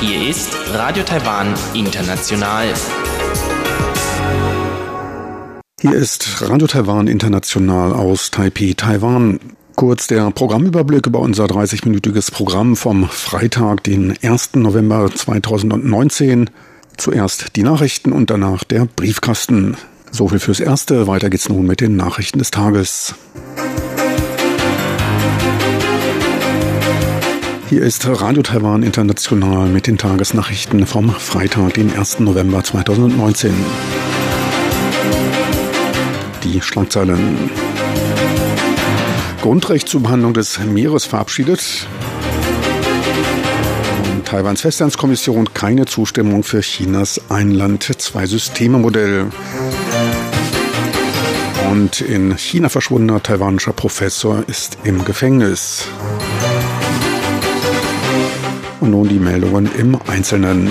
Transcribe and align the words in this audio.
Hier 0.00 0.28
ist 0.30 0.56
Radio 0.72 1.02
Taiwan 1.02 1.54
International. 1.74 2.72
Hier 5.82 5.92
ist 5.92 6.48
Radio 6.48 6.66
Taiwan 6.66 7.08
International 7.08 7.92
aus 7.92 8.30
Taipei, 8.30 8.72
Taiwan. 8.74 9.38
Kurz 9.74 10.06
der 10.06 10.30
Programmüberblick 10.30 11.06
über 11.06 11.20
unser 11.20 11.44
30-minütiges 11.44 12.32
Programm 12.32 12.76
vom 12.76 13.06
Freitag, 13.10 13.84
den 13.84 14.16
1. 14.22 14.54
November 14.54 15.10
2019. 15.14 16.48
Zuerst 16.96 17.54
die 17.56 17.62
Nachrichten 17.62 18.12
und 18.12 18.30
danach 18.30 18.64
der 18.64 18.86
Briefkasten. 18.86 19.76
So 20.16 20.28
viel 20.28 20.38
fürs 20.38 20.60
Erste. 20.60 21.06
Weiter 21.06 21.28
geht's 21.28 21.50
nun 21.50 21.66
mit 21.66 21.82
den 21.82 21.94
Nachrichten 21.94 22.38
des 22.38 22.50
Tages. 22.50 23.14
Hier 27.68 27.82
ist 27.82 28.08
Radio 28.08 28.42
Taiwan 28.42 28.82
International 28.82 29.68
mit 29.68 29.86
den 29.86 29.98
Tagesnachrichten 29.98 30.86
vom 30.86 31.10
Freitag, 31.10 31.74
den 31.74 31.94
1. 31.94 32.20
November 32.20 32.64
2019. 32.64 33.52
Die 36.44 36.62
Schlagzeilen. 36.62 37.50
Grundrecht 39.42 39.86
zur 39.86 40.02
Behandlung 40.02 40.32
des 40.32 40.58
Meeres 40.60 41.04
verabschiedet. 41.04 41.86
Taiwans 44.24 44.62
Festlandskommission 44.62 45.52
keine 45.52 45.84
Zustimmung 45.84 46.42
für 46.42 46.62
Chinas 46.62 47.20
Einland-Zwei-Systeme-Modell. 47.28 49.26
Und 51.70 52.00
in 52.00 52.36
China 52.36 52.68
verschwundener 52.68 53.22
taiwanischer 53.22 53.72
Professor 53.72 54.44
ist 54.46 54.78
im 54.84 55.04
Gefängnis. 55.04 55.88
Und 58.80 58.90
nun 58.90 59.08
die 59.08 59.18
Meldungen 59.18 59.68
im 59.76 59.98
Einzelnen. 60.06 60.70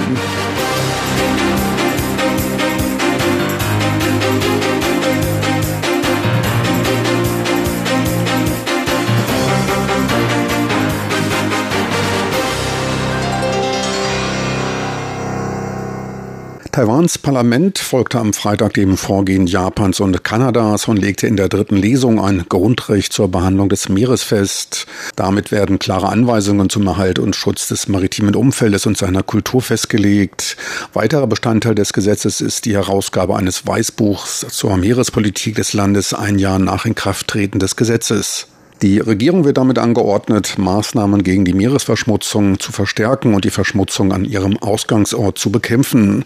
Taiwans 16.76 17.18
Parlament 17.18 17.80
folgte 17.80 18.20
am 18.20 18.34
Freitag 18.34 18.74
dem 18.74 18.98
Vorgehen 18.98 19.48
Japans 19.48 20.02
und 20.02 20.26
Kanadas 20.26 20.90
und 20.90 20.98
legte 20.98 21.26
in 21.26 21.38
der 21.38 21.48
dritten 21.48 21.78
Lesung 21.78 22.20
ein 22.20 22.48
Grundrecht 22.50 23.14
zur 23.14 23.30
Behandlung 23.30 23.70
des 23.70 23.88
Meeres 23.88 24.24
fest. 24.24 24.86
Damit 25.16 25.54
werden 25.54 25.80
klare 25.80 26.10
Anweisungen 26.10 26.70
zum 26.70 26.86
Erhalt 26.86 27.18
und 27.18 27.34
Schutz 27.34 27.70
des 27.70 27.88
maritimen 27.88 28.36
Umfeldes 28.36 28.86
und 28.88 28.98
seiner 28.98 29.24
Kultur 29.24 29.62
festgelegt. 29.62 30.58
Weiterer 30.92 31.28
Bestandteil 31.28 31.76
des 31.76 31.94
Gesetzes 31.94 32.42
ist 32.42 32.66
die 32.66 32.74
Herausgabe 32.74 33.38
eines 33.38 33.66
Weißbuchs 33.66 34.46
zur 34.50 34.76
Meerespolitik 34.76 35.56
des 35.56 35.72
Landes 35.72 36.14
ein 36.14 36.40
Jahr 36.40 36.60
nach 36.60 36.86
Inkrafttreten 36.86 37.58
des 37.58 37.78
Gesetzes. 37.78 38.48
Die 38.82 39.00
Regierung 39.00 39.46
wird 39.46 39.58
damit 39.58 39.80
angeordnet, 39.80 40.58
Maßnahmen 40.58 41.24
gegen 41.24 41.46
die 41.46 41.54
Meeresverschmutzung 41.54 42.60
zu 42.60 42.74
verstärken 42.74 43.34
und 43.34 43.46
die 43.46 43.50
Verschmutzung 43.50 44.12
an 44.12 44.26
ihrem 44.26 44.58
Ausgangsort 44.58 45.38
zu 45.38 45.50
bekämpfen. 45.50 46.26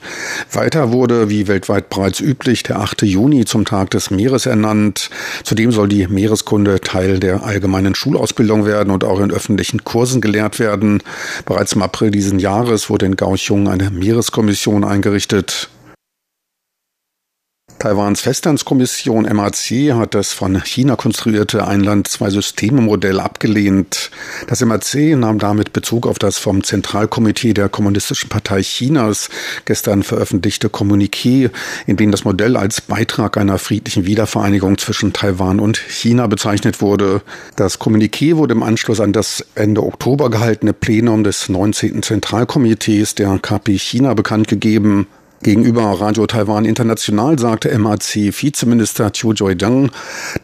Weiter 0.52 0.92
wurde, 0.92 1.30
wie 1.30 1.48
weltweit 1.48 1.90
bereits 1.90 2.20
üblich, 2.20 2.64
der 2.64 2.80
8. 2.80 3.04
Juni 3.04 3.46
zum 3.46 3.66
Tag 3.66 3.92
des 3.92 4.10
Meeres 4.10 4.48
ernannt. 4.48 5.12
Zudem 5.44 5.72
soll 5.72 5.88
die 5.90 6.08
Meereskunde 6.08 6.82
Teil 6.82 7.20
der 7.20 7.44
allgemeinen 7.44 7.94
Schulausbildung 7.94 8.66
werden 8.66 8.92
und 8.92 9.04
auch 9.04 9.20
in 9.20 9.32
öffentlichen 9.32 9.84
Kursen 9.84 10.20
gelehrt 10.20 10.58
werden. 10.58 11.04
Bereits 11.46 11.74
im 11.74 11.84
April 11.84 12.10
diesen 12.10 12.40
Jahres 12.40 12.90
wurde 12.90 13.06
in 13.06 13.16
Gauchung 13.16 13.68
eine 13.68 13.92
Meereskommission 13.92 14.84
eingerichtet. 14.84 15.70
Taiwans 17.80 18.20
Festlandskommission 18.20 19.24
MAC 19.24 19.94
hat 19.94 20.14
das 20.14 20.34
von 20.34 20.62
China 20.66 20.98
konstruierte 20.98 21.66
Einland-Zwei-Systeme-Modell 21.66 23.22
abgelehnt. 23.22 24.12
Das 24.48 24.60
MAC 24.66 25.16
nahm 25.16 25.40
damit 25.40 25.72
Bezug 25.72 26.06
auf 26.06 26.20
das 26.20 26.38
vom 26.38 26.62
Zentralkomitee 26.62 27.54
der 27.54 27.70
Kommunistischen 27.70 28.28
Partei 28.28 28.64
Chinas 28.64 29.30
gestern 29.64 30.04
veröffentlichte 30.04 30.68
Kommuniqué, 30.68 31.52
in 31.88 31.96
dem 31.96 32.12
das 32.12 32.26
Modell 32.26 32.58
als 32.58 32.82
Beitrag 32.82 33.38
einer 33.38 33.58
friedlichen 33.58 34.06
Wiedervereinigung 34.06 34.78
zwischen 34.78 35.14
Taiwan 35.14 35.62
und 35.62 35.78
China 35.78 36.28
bezeichnet 36.28 36.82
wurde. 36.82 37.22
Das 37.56 37.80
Kommuniqué 37.80 38.36
wurde 38.36 38.56
im 38.56 38.64
Anschluss 38.64 39.00
an 39.00 39.14
das 39.14 39.46
Ende 39.56 39.84
Oktober 39.84 40.30
gehaltene 40.30 40.74
Plenum 40.74 41.24
des 41.24 41.48
19. 41.48 42.04
Zentralkomitees 42.04 43.16
der 43.16 43.40
KP 43.40 43.78
China 43.80 44.16
bekannt 44.16 44.50
gegeben. 44.50 45.08
Gegenüber 45.42 45.84
Radio 46.02 46.28
Taiwan 46.28 46.66
International 46.66 47.40
sagte 47.40 47.78
MAC-Vizeminister 47.78 49.14
Chiu 49.14 49.32
Joy-Dang, 49.32 49.90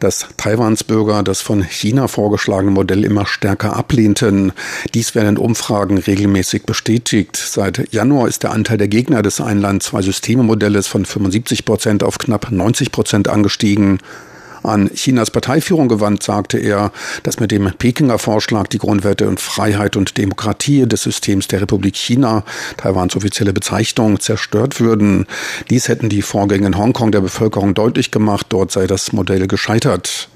dass 0.00 0.26
Taiwans 0.38 0.84
Bürger 0.84 1.22
das 1.22 1.42
von 1.42 1.62
China 1.62 2.08
vorgeschlagene 2.08 2.70
Modell 2.70 3.04
immer 3.04 3.26
stärker 3.26 3.76
ablehnten. 3.76 4.52
Dies 4.94 5.14
werde 5.14 5.28
in 5.28 5.36
Umfragen 5.36 5.98
regelmäßig 5.98 6.64
bestätigt. 6.64 7.36
Seit 7.36 7.92
Januar 7.92 8.26
ist 8.26 8.42
der 8.42 8.52
Anteil 8.52 8.78
der 8.78 8.88
Gegner 8.88 9.20
des 9.20 9.38
Einland-Zwei-Systeme-Modells 9.38 10.86
von 10.86 11.04
75 11.04 11.66
Prozent 11.66 12.02
auf 12.02 12.16
knapp 12.16 12.50
90 12.50 12.90
Prozent 12.90 13.28
angestiegen. 13.28 13.98
An 14.66 14.90
Chinas 14.92 15.30
Parteiführung 15.30 15.88
gewandt 15.88 16.22
sagte 16.22 16.58
er, 16.58 16.90
dass 17.22 17.38
mit 17.40 17.52
dem 17.52 17.72
Pekinger 17.78 18.18
Vorschlag 18.18 18.66
die 18.66 18.78
Grundwerte 18.78 19.28
und 19.28 19.40
Freiheit 19.40 19.96
und 19.96 20.18
Demokratie 20.18 20.86
des 20.86 21.02
Systems 21.02 21.48
der 21.48 21.60
Republik 21.60 21.96
China, 21.96 22.44
Taiwans 22.76 23.16
offizielle 23.16 23.52
Bezeichnung, 23.52 24.18
zerstört 24.18 24.80
würden. 24.80 25.26
Dies 25.70 25.88
hätten 25.88 26.08
die 26.08 26.22
Vorgänge 26.22 26.66
in 26.66 26.78
Hongkong 26.78 27.12
der 27.12 27.20
Bevölkerung 27.20 27.74
deutlich 27.74 28.10
gemacht, 28.10 28.46
dort 28.48 28.72
sei 28.72 28.86
das 28.86 29.12
Modell 29.12 29.46
gescheitert. 29.46 30.28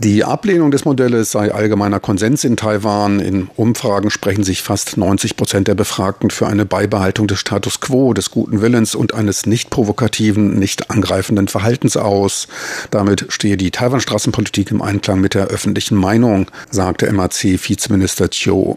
Die 0.00 0.22
Ablehnung 0.22 0.70
des 0.70 0.84
Modells 0.84 1.32
sei 1.32 1.52
allgemeiner 1.52 1.98
Konsens 1.98 2.44
in 2.44 2.56
Taiwan. 2.56 3.18
In 3.18 3.50
Umfragen 3.56 4.10
sprechen 4.10 4.44
sich 4.44 4.62
fast 4.62 4.96
90 4.96 5.36
Prozent 5.36 5.66
der 5.66 5.74
Befragten 5.74 6.30
für 6.30 6.46
eine 6.46 6.64
Beibehaltung 6.64 7.26
des 7.26 7.40
Status 7.40 7.80
quo, 7.80 8.14
des 8.14 8.30
guten 8.30 8.62
Willens 8.62 8.94
und 8.94 9.14
eines 9.14 9.46
nicht 9.46 9.70
provokativen, 9.70 10.56
nicht 10.56 10.92
angreifenden 10.92 11.48
Verhaltens 11.48 11.96
aus. 11.96 12.46
Damit 12.92 13.26
stehe 13.30 13.56
die 13.56 13.72
Taiwan-Straßenpolitik 13.72 14.70
im 14.70 14.82
Einklang 14.82 15.20
mit 15.20 15.34
der 15.34 15.48
öffentlichen 15.48 15.96
Meinung, 15.96 16.48
sagte 16.70 17.12
MAC-Vizeminister 17.12 18.30
Chiu. 18.30 18.76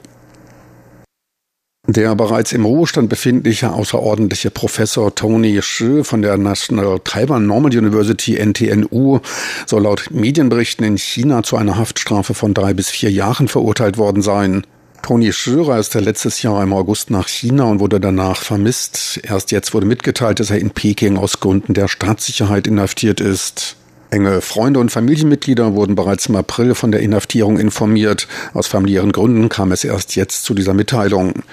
Der 1.93 2.15
bereits 2.15 2.53
im 2.53 2.63
Ruhestand 2.63 3.09
befindliche 3.09 3.73
außerordentliche 3.73 4.49
Professor 4.49 5.13
Tony 5.13 5.61
Shi 5.61 6.05
von 6.05 6.21
der 6.21 6.37
National 6.37 7.01
Taiwan 7.03 7.45
Normal 7.45 7.77
University 7.77 8.39
NTNU 8.41 9.19
soll 9.65 9.83
laut 9.83 10.05
Medienberichten 10.09 10.85
in 10.85 10.97
China 10.97 11.43
zu 11.43 11.57
einer 11.57 11.75
Haftstrafe 11.75 12.33
von 12.33 12.53
drei 12.53 12.73
bis 12.73 12.89
vier 12.89 13.11
Jahren 13.11 13.49
verurteilt 13.49 13.97
worden 13.97 14.21
sein. 14.21 14.65
Tony 15.01 15.33
Shi 15.33 15.59
reiste 15.59 15.99
letztes 15.99 16.41
Jahr 16.41 16.63
im 16.63 16.71
August 16.71 17.11
nach 17.11 17.27
China 17.27 17.65
und 17.65 17.81
wurde 17.81 17.99
danach 17.99 18.41
vermisst. 18.41 19.19
Erst 19.23 19.51
jetzt 19.51 19.73
wurde 19.73 19.85
mitgeteilt, 19.85 20.39
dass 20.39 20.49
er 20.49 20.59
in 20.59 20.69
Peking 20.69 21.17
aus 21.17 21.41
Gründen 21.41 21.73
der 21.73 21.89
Staatssicherheit 21.89 22.67
inhaftiert 22.67 23.19
ist. 23.19 23.75
Enge 24.11 24.41
Freunde 24.41 24.81
und 24.81 24.91
Familienmitglieder 24.91 25.73
wurden 25.73 25.95
bereits 25.95 26.25
im 26.25 26.35
April 26.35 26.75
von 26.75 26.91
der 26.91 26.99
Inhaftierung 26.99 27.57
informiert. 27.57 28.27
Aus 28.53 28.67
familiären 28.67 29.13
Gründen 29.13 29.47
kam 29.47 29.71
es 29.71 29.85
erst 29.85 30.17
jetzt 30.17 30.43
zu 30.43 30.53
dieser 30.53 30.73
Mitteilung. 30.73 31.43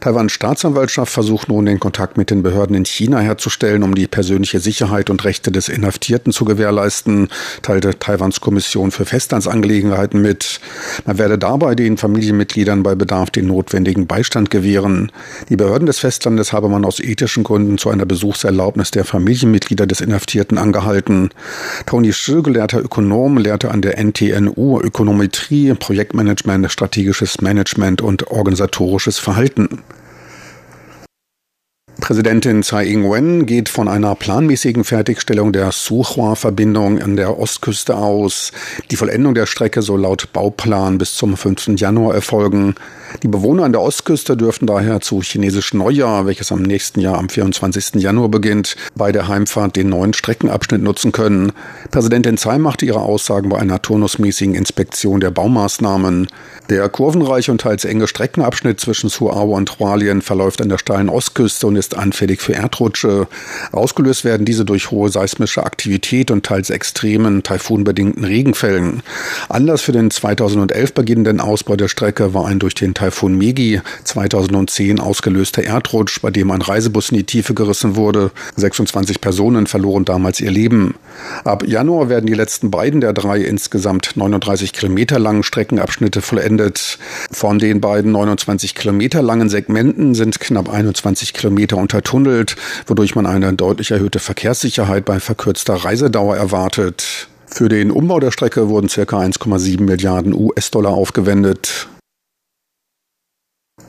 Taiwans 0.00 0.32
Staatsanwaltschaft 0.32 1.12
versucht 1.12 1.48
nun 1.48 1.66
den 1.66 1.78
Kontakt 1.78 2.16
mit 2.16 2.32
den 2.32 2.42
Behörden 2.42 2.74
in 2.74 2.84
China 2.84 3.20
herzustellen, 3.20 3.84
um 3.84 3.94
die 3.94 4.08
persönliche 4.08 4.58
Sicherheit 4.58 5.10
und 5.10 5.24
Rechte 5.24 5.52
des 5.52 5.68
Inhaftierten 5.68 6.32
zu 6.32 6.44
gewährleisten, 6.44 7.28
teilte 7.62 7.96
Taiwans 8.00 8.40
Kommission 8.40 8.90
für 8.90 9.04
Festlandsangelegenheiten 9.04 10.20
mit. 10.20 10.58
Man 11.06 11.18
werde 11.18 11.38
dabei 11.38 11.76
den 11.76 11.98
Familienmitgliedern 11.98 12.82
bei 12.82 12.96
Bedarf 12.96 13.30
den 13.30 13.46
notwendigen 13.46 14.08
Beistand 14.08 14.50
gewähren. 14.50 15.12
Die 15.50 15.56
Behörden 15.56 15.86
des 15.86 16.00
Festlandes 16.00 16.52
habe 16.52 16.68
man 16.68 16.84
aus 16.84 16.98
ethischen 16.98 17.44
Gründen 17.44 17.78
zu 17.78 17.90
einer 17.90 18.06
Besuchserlaubnis 18.06 18.90
der 18.90 19.04
Familienmitglieder 19.04 19.86
des 19.86 20.00
Inhaftierten 20.00 20.58
angehalten. 20.58 21.30
Tony 21.86 22.07
Uli 22.08 22.14
Schö, 22.14 22.40
gelehrter 22.40 22.82
Ökonom, 22.82 23.36
lehrte 23.36 23.70
an 23.70 23.82
der 23.82 24.02
NTNU 24.02 24.80
Ökonometrie, 24.80 25.74
Projektmanagement, 25.74 26.72
strategisches 26.72 27.42
Management 27.42 28.00
und 28.00 28.28
organisatorisches 28.28 29.18
Verhalten. 29.18 29.82
Präsidentin 32.00 32.62
Tsai 32.62 32.86
Ing-wen 32.86 33.44
geht 33.44 33.68
von 33.68 33.88
einer 33.88 34.14
planmäßigen 34.14 34.84
Fertigstellung 34.84 35.52
der 35.52 35.72
Suhua-Verbindung 35.72 37.02
an 37.02 37.16
der 37.16 37.38
Ostküste 37.38 37.96
aus. 37.96 38.52
Die 38.92 38.96
Vollendung 38.96 39.34
der 39.34 39.46
Strecke 39.46 39.82
soll 39.82 40.02
laut 40.02 40.32
Bauplan 40.32 40.98
bis 40.98 41.16
zum 41.16 41.36
5. 41.36 41.72
Januar 41.74 42.14
erfolgen. 42.14 42.76
Die 43.22 43.28
Bewohner 43.28 43.64
an 43.64 43.72
der 43.72 43.80
Ostküste 43.80 44.36
dürften 44.36 44.66
daher 44.66 45.00
zu 45.00 45.22
chinesischen 45.22 45.78
Neujahr, 45.78 46.24
welches 46.24 46.52
am 46.52 46.62
nächsten 46.62 47.00
Jahr 47.00 47.18
am 47.18 47.28
24. 47.28 47.96
Januar 47.96 48.28
beginnt, 48.28 48.76
bei 48.94 49.10
der 49.10 49.26
Heimfahrt 49.26 49.74
den 49.74 49.88
neuen 49.88 50.12
Streckenabschnitt 50.12 50.82
nutzen 50.82 51.10
können. 51.10 51.52
Präsidentin 51.90 52.36
Tsai 52.36 52.58
machte 52.58 52.86
ihre 52.86 53.00
Aussagen 53.00 53.48
bei 53.48 53.58
einer 53.58 53.82
turnusmäßigen 53.82 54.54
Inspektion 54.54 55.20
der 55.20 55.32
Baumaßnahmen. 55.32 56.28
Der 56.70 56.88
kurvenreiche 56.90 57.50
und 57.50 57.62
teils 57.62 57.84
enge 57.84 58.06
Streckenabschnitt 58.06 58.78
zwischen 58.78 59.08
Suao 59.08 59.56
und 59.56 59.78
Hualien 59.78 60.22
verläuft 60.22 60.60
an 60.60 60.68
der 60.68 60.78
steilen 60.78 61.08
Ostküste 61.08 61.66
und 61.66 61.76
ist 61.76 61.87
anfällig 61.96 62.40
für 62.40 62.54
Erdrutsche. 62.54 63.28
Ausgelöst 63.72 64.24
werden 64.24 64.44
diese 64.44 64.64
durch 64.64 64.90
hohe 64.90 65.08
seismische 65.08 65.64
Aktivität 65.64 66.30
und 66.30 66.44
teils 66.44 66.70
extremen 66.70 67.42
taifunbedingten 67.42 68.24
Regenfällen. 68.24 69.02
Anlass 69.48 69.82
für 69.82 69.92
den 69.92 70.10
2011 70.10 70.94
beginnenden 70.94 71.40
Ausbau 71.40 71.76
der 71.76 71.88
Strecke 71.88 72.34
war 72.34 72.46
ein 72.46 72.58
durch 72.58 72.74
den 72.74 72.94
Taifun 72.94 73.36
Megi 73.36 73.80
2010 74.04 75.00
ausgelöster 75.00 75.62
Erdrutsch, 75.62 76.20
bei 76.20 76.30
dem 76.30 76.50
ein 76.50 76.62
Reisebus 76.62 77.10
in 77.10 77.18
die 77.18 77.24
Tiefe 77.24 77.54
gerissen 77.54 77.96
wurde. 77.96 78.30
26 78.56 79.20
Personen 79.20 79.66
verloren 79.66 80.04
damals 80.04 80.40
ihr 80.40 80.50
Leben. 80.50 80.94
Ab 81.44 81.66
Januar 81.66 82.08
werden 82.08 82.26
die 82.26 82.34
letzten 82.34 82.70
beiden 82.70 83.00
der 83.00 83.12
drei 83.12 83.40
insgesamt 83.40 84.16
39 84.16 84.72
Kilometer 84.72 85.18
langen 85.18 85.42
Streckenabschnitte 85.42 86.22
vollendet. 86.22 86.98
Von 87.30 87.58
den 87.58 87.80
beiden 87.80 88.12
29 88.12 88.74
Kilometer 88.74 89.22
langen 89.22 89.48
Segmenten 89.48 90.14
sind 90.14 90.40
knapp 90.40 90.68
21 90.68 91.34
Kilometer 91.34 91.76
untertunnelt, 91.76 92.56
wodurch 92.86 93.14
man 93.14 93.26
eine 93.26 93.52
deutlich 93.52 93.90
erhöhte 93.90 94.18
Verkehrssicherheit 94.18 95.04
bei 95.04 95.20
verkürzter 95.20 95.74
Reisedauer 95.74 96.36
erwartet. 96.36 97.28
Für 97.46 97.68
den 97.68 97.90
Umbau 97.90 98.20
der 98.20 98.30
Strecke 98.30 98.68
wurden 98.68 98.88
ca. 98.88 99.02
1,7 99.02 99.82
Milliarden 99.82 100.34
US-Dollar 100.34 100.92
aufgewendet. 100.92 101.88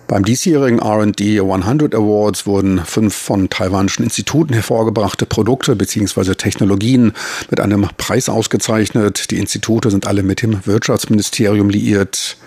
Beim 0.09 0.25
diesjährigen 0.25 0.79
RD 0.79 1.21
100 1.39 1.93
Awards 1.93 2.47
wurden 2.47 2.83
fünf 2.83 3.13
von 3.13 3.47
taiwanischen 3.47 4.03
Instituten 4.03 4.53
hervorgebrachte 4.53 5.27
Produkte 5.27 5.75
bzw. 5.75 6.33
Technologien 6.33 7.13
mit 7.51 7.59
einem 7.59 7.87
Preis 7.95 8.27
ausgezeichnet. 8.27 9.29
Die 9.29 9.37
Institute 9.37 9.91
sind 9.91 10.07
alle 10.07 10.23
mit 10.23 10.41
dem 10.41 10.65
Wirtschaftsministerium 10.65 11.69
liiert. 11.69 12.37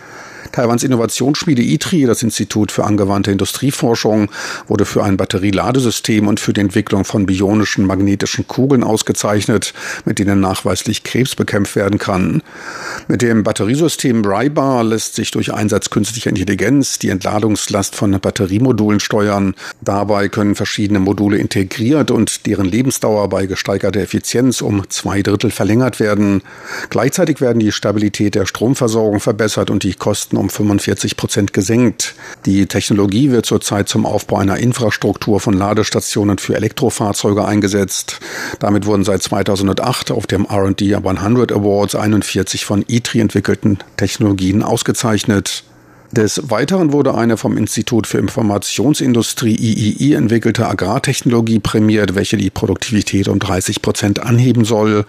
Taiwans 0.53 0.85
Innovationsschmiede 0.85 1.63
ITRI, 1.63 2.05
das 2.05 2.23
Institut 2.23 2.71
für 2.71 2.85
angewandte 2.85 3.33
Industrieforschung, 3.33 4.31
wurde 4.69 4.85
für 4.85 5.03
ein 5.03 5.17
Batterieladesystem 5.17 6.29
und 6.29 6.41
für 6.41 6.53
die 6.53 6.61
Entwicklung 6.61 7.05
von 7.05 7.27
bionischen 7.27 7.87
magnetischen 7.87 8.47
Kugeln 8.47 8.85
ausgezeichnet, 8.85 9.73
mit 10.05 10.19
denen 10.19 10.41
nachweislich 10.41 11.05
Krebs 11.05 11.35
bekämpft 11.35 11.75
werden 11.75 11.99
kann. 11.99 12.43
Mit 13.09 13.23
dem 13.23 13.43
Batteriesystem 13.43 14.23
Brybar 14.23 14.85
lässt 14.85 15.15
sich 15.15 15.31
durch 15.31 15.53
Einsatz 15.55 15.91
künstlicher 15.91 16.31
Intelligenz 16.31 16.99
die 16.99 17.09
Entladungslast 17.09 17.95
von 17.95 18.13
Batteriemodulen 18.21 19.01
steuern. 19.01 19.55
Dabei 19.81 20.29
können 20.29 20.55
verschiedene 20.55 21.01
Module 21.01 21.39
integriert 21.39 22.11
und 22.11 22.47
deren 22.47 22.67
Lebensdauer 22.67 23.29
bei 23.29 23.47
gesteigerter 23.47 24.01
Effizienz 24.01 24.61
um 24.61 24.89
zwei 24.91 25.23
Drittel 25.23 25.51
verlängert 25.51 25.99
werden. 25.99 26.43
Gleichzeitig 26.91 27.41
werden 27.41 27.59
die 27.59 27.73
Stabilität 27.73 28.35
der 28.35 28.47
Stromversorgung 28.47 29.21
verbessert 29.21 29.71
und 29.71 29.83
die 29.83 29.95
Kosten 29.95 30.37
um 30.43 30.51
45 30.51 31.17
Prozent 31.17 31.53
gesenkt. 31.53 32.15
Die 32.45 32.67
Technologie 32.67 33.31
wird 33.31 33.47
zurzeit 33.47 33.89
zum 33.89 34.05
Aufbau 34.05 34.37
einer 34.37 34.59
Infrastruktur 34.59 35.41
von 35.41 35.55
Ladestationen 35.55 36.39
für 36.39 36.57
Elektrofahrzeuge 36.57 37.45
eingesetzt. 37.45 38.21
Damit 38.59 38.85
wurden 38.85 39.05
seit 39.05 39.23
2008 39.23 40.11
auf 40.11 40.27
dem 40.27 40.45
R&D 40.45 40.95
100 40.95 41.53
Awards 41.53 41.95
41 41.95 42.65
von 42.65 42.85
ITRI 42.87 43.21
entwickelten 43.21 43.79
Technologien 43.97 44.63
ausgezeichnet. 44.63 45.65
Des 46.13 46.51
Weiteren 46.51 46.93
wurde 46.93 47.15
eine 47.15 47.39
vom 47.39 47.57
Institut 47.57 48.07
für 48.07 48.19
Informationsindustrie 48.19 49.55
III 49.55 50.13
entwickelte 50.13 50.69
Agrartechnologie 50.69 51.59
prämiert, 51.59 52.15
welche 52.15 52.37
die 52.37 52.51
Produktivität 52.51 53.29
um 53.29 53.39
30 53.39 53.81
Prozent 53.81 54.21
anheben 54.21 54.67
soll. 54.67 55.07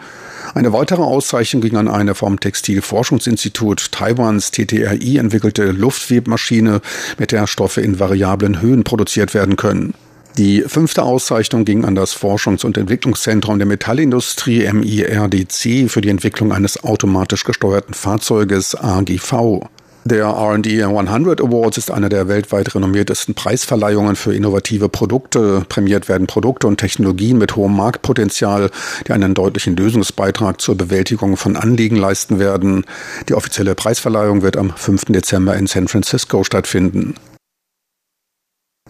Eine 0.56 0.72
weitere 0.72 1.02
Auszeichnung 1.02 1.62
ging 1.62 1.76
an 1.76 1.90
eine 1.90 2.16
vom 2.16 2.40
Textilforschungsinstitut 2.40 3.92
Taiwans 3.92 4.52
TTRI 4.52 5.18
entwickelte 5.18 5.72
Luftwebmaschine, 5.72 6.80
mit 7.18 7.34
der 7.34 7.48
Stoffe 7.48 7.82
in 7.82 8.00
variablen 8.00 8.62
Höhen 8.62 8.86
produziert 8.86 9.34
werden 9.34 9.58
können. 9.58 9.96
Die 10.38 10.62
fünfte 10.62 11.04
Auszeichnung 11.04 11.66
ging 11.66 11.84
an 11.84 11.96
das 11.96 12.16
Forschungs- 12.16 12.66
und 12.66 12.78
Entwicklungszentrum 12.78 13.60
der 13.60 13.68
Metallindustrie 13.68 14.72
MIRDC 14.72 15.92
für 15.92 16.00
die 16.00 16.10
Entwicklung 16.10 16.54
eines 16.54 16.82
automatisch 16.82 17.44
gesteuerten 17.44 17.94
Fahrzeuges 17.94 18.74
AGV. 18.74 19.68
Der 20.06 20.26
R&D 20.26 20.84
100 20.84 21.40
Awards 21.40 21.78
ist 21.78 21.90
einer 21.90 22.10
der 22.10 22.28
weltweit 22.28 22.76
renommiertesten 22.76 23.36
Preisverleihungen 23.36 24.18
für 24.18 24.36
innovative 24.36 24.90
Produkte. 24.90 25.66
Prämiert 25.70 26.10
werden 26.10 26.28
Produkte 26.28 26.68
und 26.68 26.78
Technologien 26.78 27.38
mit 27.38 27.56
hohem 27.56 27.74
Marktpotenzial, 27.78 28.70
die 29.08 29.14
einen 29.14 29.34
deutlichen 29.34 29.78
Lösungsbeitrag 29.78 30.60
zur 30.60 30.76
Bewältigung 30.76 31.38
von 31.38 31.56
Anliegen 31.56 31.96
leisten 31.96 32.38
werden. 32.38 32.84
Die 33.30 33.34
offizielle 33.34 33.76
Preisverleihung 33.76 34.42
wird 34.42 34.58
am 34.58 34.76
5. 34.76 35.06
Dezember 35.06 35.56
in 35.56 35.68
San 35.68 35.88
Francisco 35.88 36.44
stattfinden. 36.44 37.16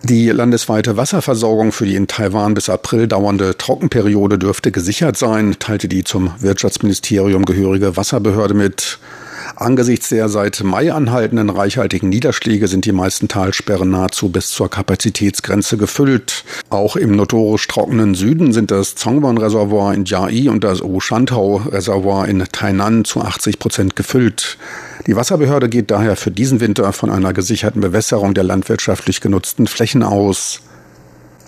Die 0.02 0.30
landesweite 0.30 0.98
Wasserversorgung 0.98 1.72
für 1.72 1.86
die 1.86 1.96
in 1.96 2.08
Taiwan 2.08 2.56
bis 2.56 2.70
April 2.70 3.08
dauernde 3.08 3.56
Trockenperiode 3.56 4.40
dürfte 4.40 4.72
gesichert 4.72 5.16
sein, 5.16 5.58
teilte 5.60 5.88
die 5.88 6.04
zum 6.04 6.34
Wirtschaftsministerium 6.40 7.46
gehörige 7.46 7.96
Wasserbehörde 7.96 8.56
mit. 8.56 8.98
Angesichts 9.64 10.10
der 10.10 10.28
seit 10.28 10.62
Mai 10.62 10.92
anhaltenden 10.92 11.50
reichhaltigen 11.50 12.10
Niederschläge 12.10 12.68
sind 12.68 12.84
die 12.84 12.92
meisten 12.92 13.30
Talsperren 13.30 13.92
nahezu 13.92 14.28
bis 14.28 14.50
zur 14.50 14.70
Kapazitätsgrenze 14.70 15.78
gefüllt. 15.78 16.44
Auch 16.70 16.98
im 16.98 17.16
notorisch 17.16 17.66
trockenen 17.70 18.14
Süden 18.14 18.52
sind 18.52 18.72
das 18.72 18.96
Zongwon-Reservoir 18.96 19.94
in 19.94 20.04
Jiai 20.04 20.50
und 20.50 20.66
das 20.66 20.82
Oshantau-Reservoir 20.82 22.28
in 22.28 22.44
Tainan 22.52 23.06
zu 23.06 23.22
80 23.22 23.58
Prozent 23.58 23.96
gefüllt. 23.96 24.58
Die 25.08 25.16
Wasserbehörde 25.16 25.70
geht 25.70 25.92
daher 25.92 26.18
für 26.18 26.32
diesen 26.32 26.60
Winter 26.60 26.92
von 26.92 27.10
einer 27.10 27.32
gesicherten 27.32 27.80
Bewässerung 27.80 28.34
der 28.34 28.44
landwirtschaftlich 28.44 29.22
genutzten 29.22 29.68
Flächen 29.68 30.04
aus. 30.04 30.60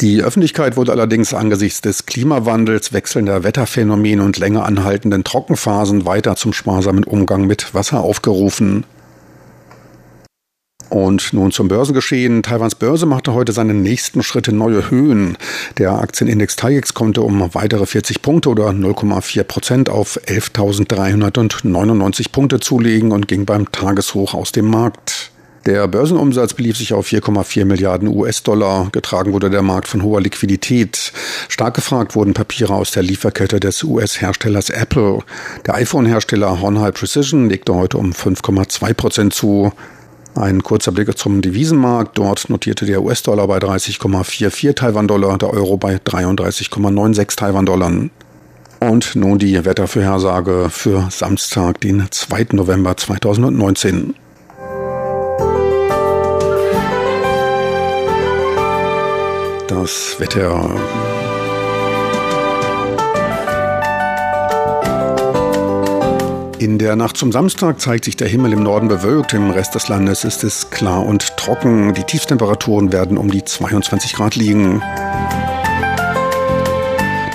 Die 0.01 0.21
Öffentlichkeit 0.21 0.75
wurde 0.75 0.91
allerdings 0.91 1.33
angesichts 1.33 1.79
des 1.79 2.05
Klimawandels, 2.05 2.91
wechselnder 2.91 3.45
Wetterphänomene 3.45 4.21
und 4.21 4.37
länger 4.37 4.65
anhaltenden 4.65 5.23
Trockenphasen 5.23 6.05
weiter 6.05 6.35
zum 6.35 6.51
sparsamen 6.51 7.05
Umgang 7.05 7.47
mit 7.47 7.73
Wasser 7.73 8.01
aufgerufen. 8.01 8.83
Und 10.89 11.31
nun 11.33 11.51
zum 11.51 11.69
Börsengeschehen. 11.69 12.43
Taiwans 12.43 12.75
Börse 12.75 13.05
machte 13.05 13.33
heute 13.33 13.53
seine 13.53 13.73
nächsten 13.73 14.21
Schritte 14.21 14.53
neue 14.53 14.91
Höhen. 14.91 15.37
Der 15.77 15.93
Aktienindex 15.93 16.57
TAIEX 16.57 16.93
konnte 16.93 17.21
um 17.21 17.53
weitere 17.53 17.85
40 17.85 18.21
Punkte 18.21 18.49
oder 18.49 18.69
0,4 18.69 19.43
Prozent 19.43 19.89
auf 19.89 20.19
11.399 20.25 22.31
Punkte 22.31 22.59
zulegen 22.59 23.13
und 23.13 23.27
ging 23.27 23.45
beim 23.45 23.71
Tageshoch 23.71 24.33
aus 24.33 24.51
dem 24.51 24.67
Markt. 24.67 25.31
Der 25.65 25.87
Börsenumsatz 25.87 26.53
belief 26.53 26.77
sich 26.77 26.93
auf 26.93 27.07
4,4 27.07 27.65
Milliarden 27.65 28.07
US-Dollar. 28.07 28.89
Getragen 28.91 29.33
wurde 29.33 29.49
der 29.49 29.63
Markt 29.63 29.87
von 29.87 30.03
hoher 30.03 30.21
Liquidität. 30.21 31.11
Stark 31.49 31.73
gefragt 31.73 32.15
wurden 32.15 32.35
Papiere 32.35 32.75
aus 32.75 32.91
der 32.91 33.01
Lieferkette 33.01 33.59
des 33.59 33.83
US-Herstellers 33.83 34.69
Apple. 34.69 35.19
Der 35.65 35.73
iPhone-Hersteller 35.73 36.61
Honhai 36.61 36.91
Precision 36.91 37.49
legte 37.49 37.73
heute 37.73 37.97
um 37.97 38.11
5,2 38.11 38.93
Prozent 38.93 39.33
zu. 39.33 39.73
Ein 40.35 40.61
kurzer 40.61 40.91
Blick 40.91 41.17
zum 41.17 41.41
Devisenmarkt. 41.41 42.15
Dort 42.15 42.47
notierte 42.51 42.85
der 42.85 43.01
US-Dollar 43.01 43.47
bei 43.47 43.57
30,44 43.57 44.75
Taiwan-Dollar, 44.75 45.39
der 45.39 45.49
Euro 45.49 45.77
bei 45.77 45.95
33,96 45.95 47.37
Taiwan-Dollar. 47.37 47.91
Und 48.81 49.15
nun 49.15 49.39
die 49.39 49.65
Wettervorhersage 49.65 50.67
für 50.69 51.07
Samstag, 51.09 51.81
den 51.81 52.05
2. 52.11 52.49
November 52.51 52.95
2019. 52.95 54.13
das 59.81 60.15
Wetter. 60.19 60.69
In 66.59 66.79
der 66.79 66.95
Nacht 66.95 67.17
zum 67.17 67.33
Samstag 67.33 67.81
zeigt 67.81 68.05
sich 68.05 68.15
der 68.15 68.29
Himmel 68.29 68.53
im 68.53 68.63
Norden 68.63 68.87
bewölkt, 68.87 69.33
im 69.33 69.51
Rest 69.51 69.75
des 69.75 69.89
Landes 69.89 70.23
ist 70.23 70.45
es 70.45 70.69
klar 70.69 71.05
und 71.05 71.35
trocken. 71.35 71.93
Die 71.93 72.03
Tiefstemperaturen 72.03 72.93
werden 72.93 73.17
um 73.17 73.29
die 73.29 73.43
22 73.43 74.13
Grad 74.13 74.35
liegen. 74.35 74.81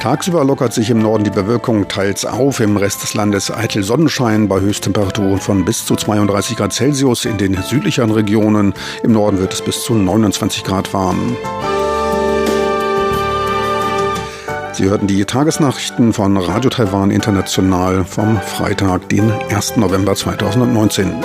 Tagsüber 0.01 0.43
lockert 0.43 0.73
sich 0.73 0.89
im 0.89 0.99
Norden 0.99 1.25
die 1.25 1.31
Bewölkung 1.31 1.89
teils 1.89 2.25
auf, 2.25 2.61
im 2.61 2.79
Rest 2.79 3.03
des 3.03 3.13
Landes 3.13 3.51
eitel 3.51 3.83
Sonnenschein 3.83 4.49
bei 4.49 4.61
Höchsttemperaturen 4.61 5.41
von 5.41 5.67
bis 5.67 5.85
zu 5.85 5.95
32 5.95 6.57
Grad 6.57 6.73
Celsius 6.73 7.27
in 7.27 7.37
den 7.37 7.63
südlicheren 7.63 8.11
Regionen. 8.11 8.73
Im 9.03 9.13
Norden 9.13 9.39
wird 9.39 9.53
es 9.53 9.61
bis 9.61 9.85
zu 9.85 9.93
29 9.93 10.65
Grad 10.65 10.95
warm. 10.95 11.37
Sie 14.81 14.89
hörten 14.89 15.07
die 15.07 15.23
Tagesnachrichten 15.27 16.15
von 16.15 16.39
Radio 16.39 16.71
Taiwan 16.71 17.11
International 17.11 18.03
vom 18.07 18.41
Freitag, 18.41 19.11
den 19.11 19.31
1. 19.31 19.77
November 19.77 20.15
2019. 20.15 21.23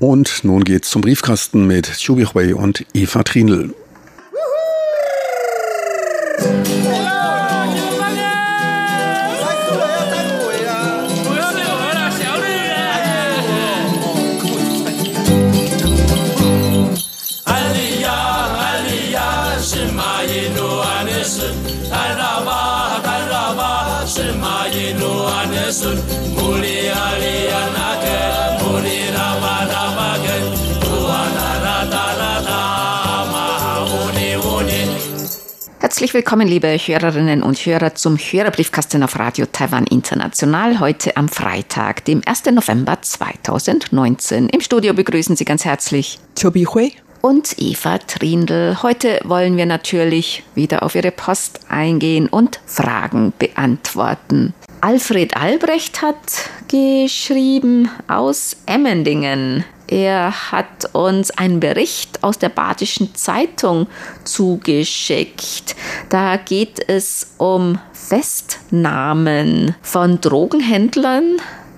Und 0.00 0.42
nun 0.42 0.64
geht's 0.64 0.88
zum 0.88 1.02
Briefkasten 1.02 1.66
mit 1.66 1.98
Chubi 1.98 2.24
Hui 2.24 2.54
und 2.54 2.86
Eva 2.94 3.22
Trinl. 3.24 3.74
Herzlich 35.96 36.12
willkommen, 36.12 36.46
liebe 36.46 36.68
Hörerinnen 36.68 37.42
und 37.42 37.56
Hörer, 37.56 37.94
zum 37.94 38.18
Hörerbriefkasten 38.18 39.02
auf 39.02 39.18
Radio 39.18 39.46
Taiwan 39.50 39.86
International 39.86 40.78
heute 40.78 41.16
am 41.16 41.26
Freitag, 41.26 42.04
dem 42.04 42.20
1. 42.26 42.44
November 42.52 43.00
2019. 43.00 44.50
Im 44.50 44.60
Studio 44.60 44.92
begrüßen 44.92 45.36
Sie 45.36 45.46
ganz 45.46 45.64
herzlich 45.64 46.18
Chobi 46.38 46.66
Hui 46.66 46.92
und 47.22 47.54
Eva 47.56 47.96
Trindl. 47.96 48.82
Heute 48.82 49.20
wollen 49.24 49.56
wir 49.56 49.64
natürlich 49.64 50.42
wieder 50.54 50.82
auf 50.82 50.96
Ihre 50.96 51.12
Post 51.12 51.60
eingehen 51.70 52.28
und 52.28 52.60
Fragen 52.66 53.32
beantworten. 53.38 54.52
Alfred 54.82 55.34
Albrecht 55.34 56.02
hat 56.02 56.50
geschrieben 56.68 57.88
aus 58.06 58.58
Emmendingen. 58.66 59.64
Er 59.88 60.50
hat 60.52 60.94
uns 60.94 61.30
einen 61.30 61.60
Bericht 61.60 62.24
aus 62.24 62.38
der 62.38 62.48
Badischen 62.48 63.14
Zeitung 63.14 63.86
zugeschickt. 64.24 65.76
Da 66.08 66.36
geht 66.36 66.88
es 66.88 67.34
um 67.38 67.78
Festnahmen 67.92 69.74
von 69.82 70.20
Drogenhändlern 70.20 71.36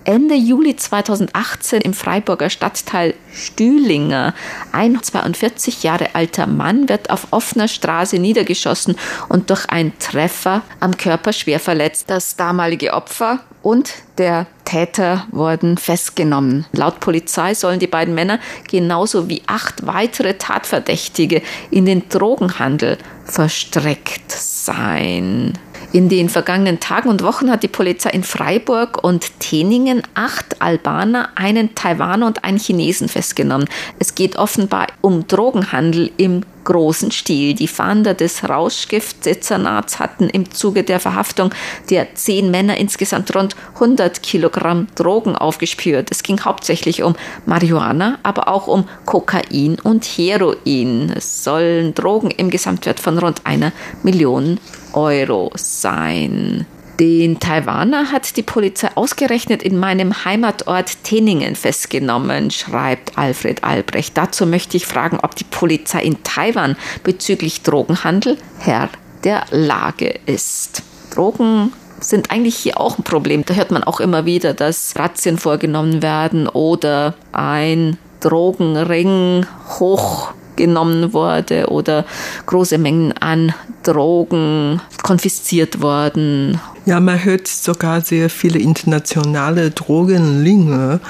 Ende 0.08 0.36
Juli 0.36 0.74
2018 0.74 1.82
im 1.82 1.92
Freiburger 1.92 2.48
Stadtteil 2.48 3.12
Stühlinger. 3.30 4.32
Ein 4.72 5.02
42 5.02 5.82
Jahre 5.82 6.14
alter 6.14 6.46
Mann 6.46 6.88
wird 6.88 7.10
auf 7.10 7.26
offener 7.30 7.68
Straße 7.68 8.18
niedergeschossen 8.18 8.96
und 9.28 9.50
durch 9.50 9.68
einen 9.68 9.92
Treffer 9.98 10.62
am 10.80 10.96
Körper 10.96 11.34
schwer 11.34 11.60
verletzt. 11.60 12.08
Das 12.08 12.36
damalige 12.36 12.94
Opfer 12.94 13.40
und 13.60 13.92
der 14.16 14.46
Täter 14.64 15.26
wurden 15.30 15.76
festgenommen. 15.76 16.64
Laut 16.72 17.00
Polizei 17.00 17.52
sollen 17.52 17.78
die 17.78 17.86
beiden 17.86 18.14
Männer 18.14 18.38
genauso 18.66 19.28
wie 19.28 19.42
acht 19.46 19.86
weitere 19.86 20.38
Tatverdächtige 20.38 21.42
in 21.70 21.84
den 21.84 22.08
Drogenhandel 22.08 22.96
verstreckt 23.26 24.32
sein. 24.32 25.52
In 25.90 26.10
den 26.10 26.28
vergangenen 26.28 26.80
Tagen 26.80 27.08
und 27.08 27.22
Wochen 27.22 27.50
hat 27.50 27.62
die 27.62 27.68
Polizei 27.68 28.10
in 28.10 28.22
Freiburg 28.22 29.02
und 29.02 29.40
Teningen 29.40 30.02
acht 30.12 30.60
Albaner, 30.60 31.30
einen 31.34 31.74
Taiwaner 31.74 32.26
und 32.26 32.44
einen 32.44 32.58
Chinesen 32.58 33.08
festgenommen. 33.08 33.66
Es 33.98 34.14
geht 34.14 34.36
offenbar 34.36 34.88
um 35.00 35.26
Drogenhandel 35.26 36.10
im 36.18 36.42
großen 36.64 37.10
Stil. 37.10 37.54
Die 37.54 37.68
Fahnder 37.68 38.12
des 38.12 38.46
Rauschgiftdezernats 38.46 39.98
hatten 39.98 40.28
im 40.28 40.50
Zuge 40.50 40.84
der 40.84 41.00
Verhaftung 41.00 41.54
der 41.88 42.14
zehn 42.14 42.50
Männer 42.50 42.76
insgesamt 42.76 43.34
rund 43.34 43.56
100 43.76 44.22
Kilogramm 44.22 44.88
Drogen 44.94 45.36
aufgespürt. 45.36 46.10
Es 46.10 46.22
ging 46.22 46.38
hauptsächlich 46.40 47.02
um 47.02 47.16
Marihuana, 47.46 48.18
aber 48.22 48.48
auch 48.48 48.66
um 48.66 48.86
Kokain 49.06 49.78
und 49.82 50.04
Heroin. 50.04 51.14
Es 51.16 51.42
sollen 51.42 51.94
Drogen 51.94 52.30
im 52.30 52.50
Gesamtwert 52.50 53.00
von 53.00 53.16
rund 53.16 53.46
einer 53.46 53.72
Million 54.02 54.60
Euro 54.92 55.50
sein. 55.54 56.66
Den 57.00 57.38
Taiwaner 57.38 58.10
hat 58.10 58.36
die 58.36 58.42
Polizei 58.42 58.88
ausgerechnet 58.96 59.62
in 59.62 59.78
meinem 59.78 60.24
Heimatort 60.24 61.04
Teningen 61.04 61.54
festgenommen, 61.54 62.50
schreibt 62.50 63.16
Alfred 63.16 63.62
Albrecht. 63.62 64.16
Dazu 64.16 64.46
möchte 64.46 64.76
ich 64.76 64.86
fragen, 64.86 65.20
ob 65.22 65.36
die 65.36 65.44
Polizei 65.44 66.02
in 66.02 66.22
Taiwan 66.24 66.76
bezüglich 67.04 67.62
Drogenhandel 67.62 68.36
Herr 68.58 68.88
der 69.22 69.44
Lage 69.50 70.18
ist. 70.26 70.82
Drogen 71.14 71.72
sind 72.00 72.32
eigentlich 72.32 72.56
hier 72.56 72.80
auch 72.80 72.98
ein 72.98 73.04
Problem. 73.04 73.44
Da 73.44 73.54
hört 73.54 73.70
man 73.70 73.84
auch 73.84 74.00
immer 74.00 74.24
wieder, 74.24 74.52
dass 74.52 74.94
Razzien 74.96 75.38
vorgenommen 75.38 76.02
werden 76.02 76.48
oder 76.48 77.14
ein 77.30 77.96
Drogenring 78.20 79.46
hoch 79.78 80.32
genommen 80.58 81.14
wurde 81.14 81.68
oder 81.68 82.04
große 82.44 82.76
Mengen 82.76 83.14
an 83.16 83.54
Drogen 83.82 84.82
konfisziert 85.02 85.80
worden 85.80 86.60
ja, 86.88 87.00
man 87.00 87.22
hört 87.22 87.46
sogar 87.46 88.00
sehr 88.00 88.30
viele 88.30 88.58
internationale 88.58 89.70
Drogenlinge, 89.70 91.00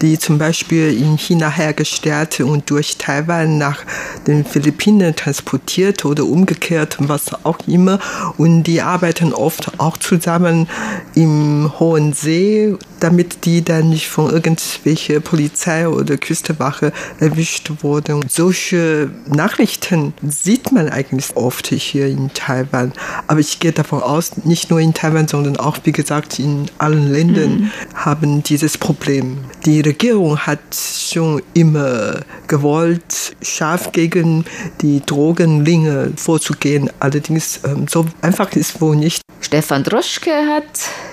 die 0.00 0.18
zum 0.18 0.38
Beispiel 0.38 0.98
in 0.98 1.18
China 1.18 1.50
hergestellt 1.50 2.40
und 2.40 2.70
durch 2.70 2.96
Taiwan 2.96 3.58
nach 3.58 3.84
den 4.26 4.46
Philippinen 4.46 5.14
transportiert 5.14 6.06
oder 6.06 6.24
umgekehrt, 6.24 6.96
was 7.00 7.44
auch 7.44 7.58
immer. 7.66 7.98
Und 8.38 8.62
die 8.62 8.80
arbeiten 8.80 9.34
oft 9.34 9.78
auch 9.78 9.98
zusammen 9.98 10.68
im 11.14 11.70
Hohen 11.78 12.14
See, 12.14 12.74
damit 13.00 13.44
die 13.44 13.62
dann 13.62 13.90
nicht 13.90 14.08
von 14.08 14.30
irgendwelcher 14.30 15.20
Polizei 15.20 15.86
oder 15.86 16.16
Küstenwache 16.16 16.94
erwischt 17.20 17.70
wurden. 17.82 18.24
Solche 18.26 19.10
Nachrichten 19.26 20.14
sieht 20.26 20.72
man 20.72 20.88
eigentlich 20.88 21.36
oft 21.36 21.66
hier 21.66 22.06
in 22.06 22.32
Taiwan. 22.32 22.92
Aber 23.26 23.40
ich 23.40 23.60
gehe 23.60 23.72
davon 23.72 24.02
aus, 24.02 24.44
nicht 24.44 24.70
nur 24.70 24.80
in 24.80 24.94
Taiwan, 24.94 25.25
Deutschland, 25.26 25.30
sondern 25.30 25.56
auch, 25.56 25.78
wie 25.84 25.92
gesagt, 25.92 26.38
in 26.38 26.66
allen 26.78 27.10
Ländern 27.10 27.50
mhm. 27.50 27.70
haben 27.94 28.42
dieses 28.42 28.78
Problem. 28.78 29.38
Die 29.64 29.80
Regierung 29.80 30.38
hat 30.38 30.60
schon 30.74 31.42
immer 31.54 32.20
gewollt, 32.46 33.36
scharf 33.42 33.92
gegen 33.92 34.44
die 34.80 35.02
Drogenlinge 35.04 36.12
vorzugehen. 36.16 36.90
Allerdings, 37.00 37.60
ähm, 37.64 37.86
so 37.88 38.06
einfach 38.22 38.52
ist 38.52 38.80
wohl 38.80 38.96
nicht. 38.96 39.22
Stefan 39.40 39.84
Droschke 39.84 40.30
hat 40.30 40.64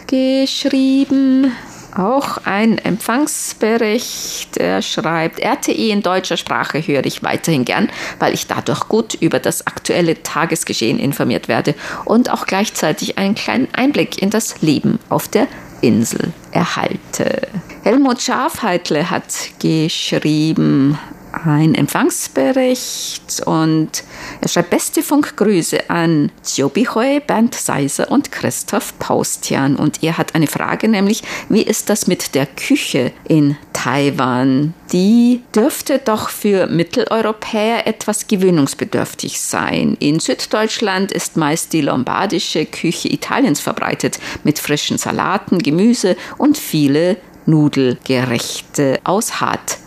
geschrieben, 0.08 1.52
auch 1.98 2.38
ein 2.46 2.78
Empfangsbericht. 2.78 4.58
Er 4.58 4.82
schreibt, 4.82 5.40
RTI 5.40 5.92
in 5.92 6.02
deutscher 6.02 6.38
Sprache 6.38 6.86
höre 6.86 7.06
ich 7.06 7.24
weiterhin 7.24 7.66
gern, 7.66 7.90
weil 8.20 8.34
ich 8.34 8.48
dadurch 8.48 8.88
gut 8.88 9.14
über 9.16 9.40
das 9.40 9.68
aktuelle 9.68 10.22
Tagesgeschehen 10.24 11.00
informiert 11.00 11.48
werde 11.48 11.76
und 12.06 12.32
auch 12.32 12.46
gleichzeitig 12.46 13.18
einen 13.18 13.36
kleinen 13.36 13.68
Einblick 13.74 14.22
in 14.22 14.30
das 14.30 14.62
Leben 14.62 15.00
auf 15.10 15.28
der 15.28 15.48
Insel 15.82 16.34
erhalte. 16.52 17.48
Helmut 17.84 18.22
Schafheitle 18.22 19.10
hat 19.10 19.24
geschrieben, 19.60 20.98
ein 21.34 21.76
Empfangsbericht 21.76 23.42
und 23.46 24.04
er 24.42 24.48
schreibt 24.48 24.70
beste 24.70 25.02
Funkgrüße 25.02 25.90
an 25.90 26.32
Hui, 26.58 27.20
Bernd 27.20 27.56
Seiser 27.56 28.12
und 28.12 28.32
Christoph 28.32 28.98
Paustian. 29.00 29.76
Und 29.76 30.04
er 30.04 30.18
hat 30.18 30.36
eine 30.36 30.48
Frage, 30.48 30.88
nämlich, 30.88 31.24
wie 31.50 31.64
ist 31.64 31.90
das 31.90 32.08
mit 32.08 32.36
der 32.36 32.46
Küche 32.46 33.12
in 33.28 33.58
Taiwan? 33.74 34.74
Die 34.92 35.42
dürfte 35.56 36.00
doch 36.00 36.30
für 36.30 36.68
Mitteleuropäer 36.68 37.88
etwas 37.88 38.28
gewöhnungsbedürftig 38.28 39.42
sein. 39.42 39.98
In 40.00 40.20
Süddeutschland 40.20 41.12
ist 41.12 41.36
meist 41.36 41.74
die 41.74 41.82
lombardische 41.82 42.66
Küche 42.66 43.12
Italiens 43.12 43.60
verbreitet 43.60 44.20
mit 44.44 44.60
frischen 44.60 44.98
Salaten, 44.98 45.60
Gemüse 45.60 46.16
und 46.38 46.58
viele 46.58 47.18
Nudelgerichte 47.46 49.00
aus 49.04 49.42
Hart 49.42 49.78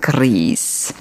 Weizengrieß. 0.00 0.94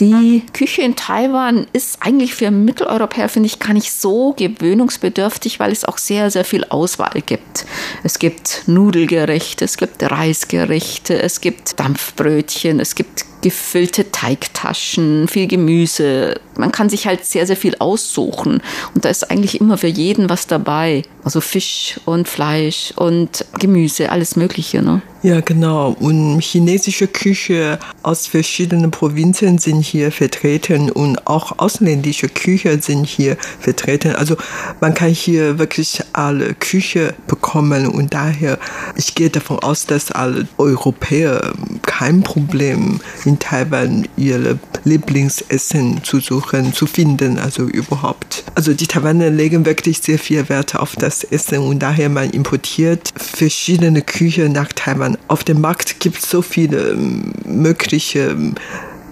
Die 0.00 0.42
Küche 0.52 0.82
in 0.82 0.94
Taiwan 0.94 1.66
ist 1.72 1.98
eigentlich 2.00 2.34
für 2.34 2.50
Mitteleuropäer, 2.50 3.30
finde 3.30 3.46
ich, 3.46 3.58
gar 3.58 3.72
nicht 3.72 3.92
so 3.92 4.34
gewöhnungsbedürftig, 4.36 5.58
weil 5.58 5.72
es 5.72 5.86
auch 5.86 5.96
sehr, 5.96 6.30
sehr 6.30 6.44
viel 6.44 6.64
Auswahl 6.64 7.22
gibt. 7.24 7.64
Es 8.02 8.18
gibt 8.18 8.64
Nudelgerichte, 8.66 9.64
es 9.64 9.78
gibt 9.78 10.02
Reisgerichte, 10.02 11.20
es 11.20 11.40
gibt 11.40 11.80
Dampfbrötchen, 11.80 12.78
es 12.78 12.94
gibt 12.94 13.24
gefüllte 13.42 14.10
Teigtaschen, 14.10 15.28
viel 15.28 15.46
Gemüse. 15.46 16.40
Man 16.56 16.72
kann 16.72 16.88
sich 16.88 17.06
halt 17.06 17.24
sehr, 17.24 17.46
sehr 17.46 17.56
viel 17.56 17.76
aussuchen. 17.78 18.62
Und 18.94 19.04
da 19.04 19.08
ist 19.08 19.30
eigentlich 19.30 19.60
immer 19.60 19.78
für 19.78 19.86
jeden 19.86 20.28
was 20.28 20.46
dabei. 20.46 21.02
Also 21.22 21.40
Fisch 21.40 22.00
und 22.04 22.28
Fleisch 22.28 22.92
und 22.96 23.44
Gemüse, 23.58 24.10
alles 24.10 24.36
Mögliche. 24.36 24.82
Ne? 24.82 25.02
Ja, 25.22 25.40
genau. 25.40 25.96
Und 25.98 26.40
chinesische 26.40 27.08
Küche 27.08 27.80
aus 28.02 28.28
verschiedenen 28.28 28.92
Provinzen 28.92 29.58
sind 29.58 29.82
hier 29.82 30.12
vertreten 30.12 30.90
und 30.90 31.26
auch 31.26 31.58
ausländische 31.58 32.28
Küche 32.28 32.80
sind 32.80 33.04
hier 33.04 33.36
vertreten. 33.58 34.14
Also 34.14 34.36
man 34.80 34.94
kann 34.94 35.10
hier 35.10 35.58
wirklich 35.58 36.00
alle 36.12 36.54
Küche 36.54 37.14
bekommen 37.26 37.88
und 37.88 38.14
daher, 38.14 38.58
ich 38.94 39.16
gehe 39.16 39.30
davon 39.30 39.58
aus, 39.58 39.86
dass 39.86 40.12
alle 40.12 40.46
Europäer 40.58 41.52
kein 41.98 42.22
Problem 42.22 43.00
in 43.24 43.38
Taiwan 43.38 44.06
ihre 44.16 44.58
Lieblingsessen 44.84 46.04
zu 46.04 46.20
suchen, 46.20 46.74
zu 46.74 46.86
finden, 46.86 47.38
also 47.38 47.62
überhaupt. 47.62 48.44
Also 48.54 48.74
die 48.74 48.86
Taiwaner 48.86 49.30
legen 49.30 49.64
wirklich 49.64 50.00
sehr 50.00 50.18
viel 50.18 50.48
Wert 50.50 50.76
auf 50.76 50.94
das 50.96 51.24
Essen 51.24 51.58
und 51.58 51.78
daher 51.78 52.10
man 52.10 52.30
importiert 52.30 53.12
verschiedene 53.16 54.02
Küche 54.02 54.48
nach 54.50 54.68
Taiwan. 54.74 55.16
Auf 55.28 55.42
dem 55.42 55.60
Markt 55.62 56.00
gibt 56.00 56.18
es 56.18 56.28
so 56.28 56.42
viele 56.42 56.90
ähm, 56.90 57.32
mögliche 57.46 58.30
ähm, 58.30 58.56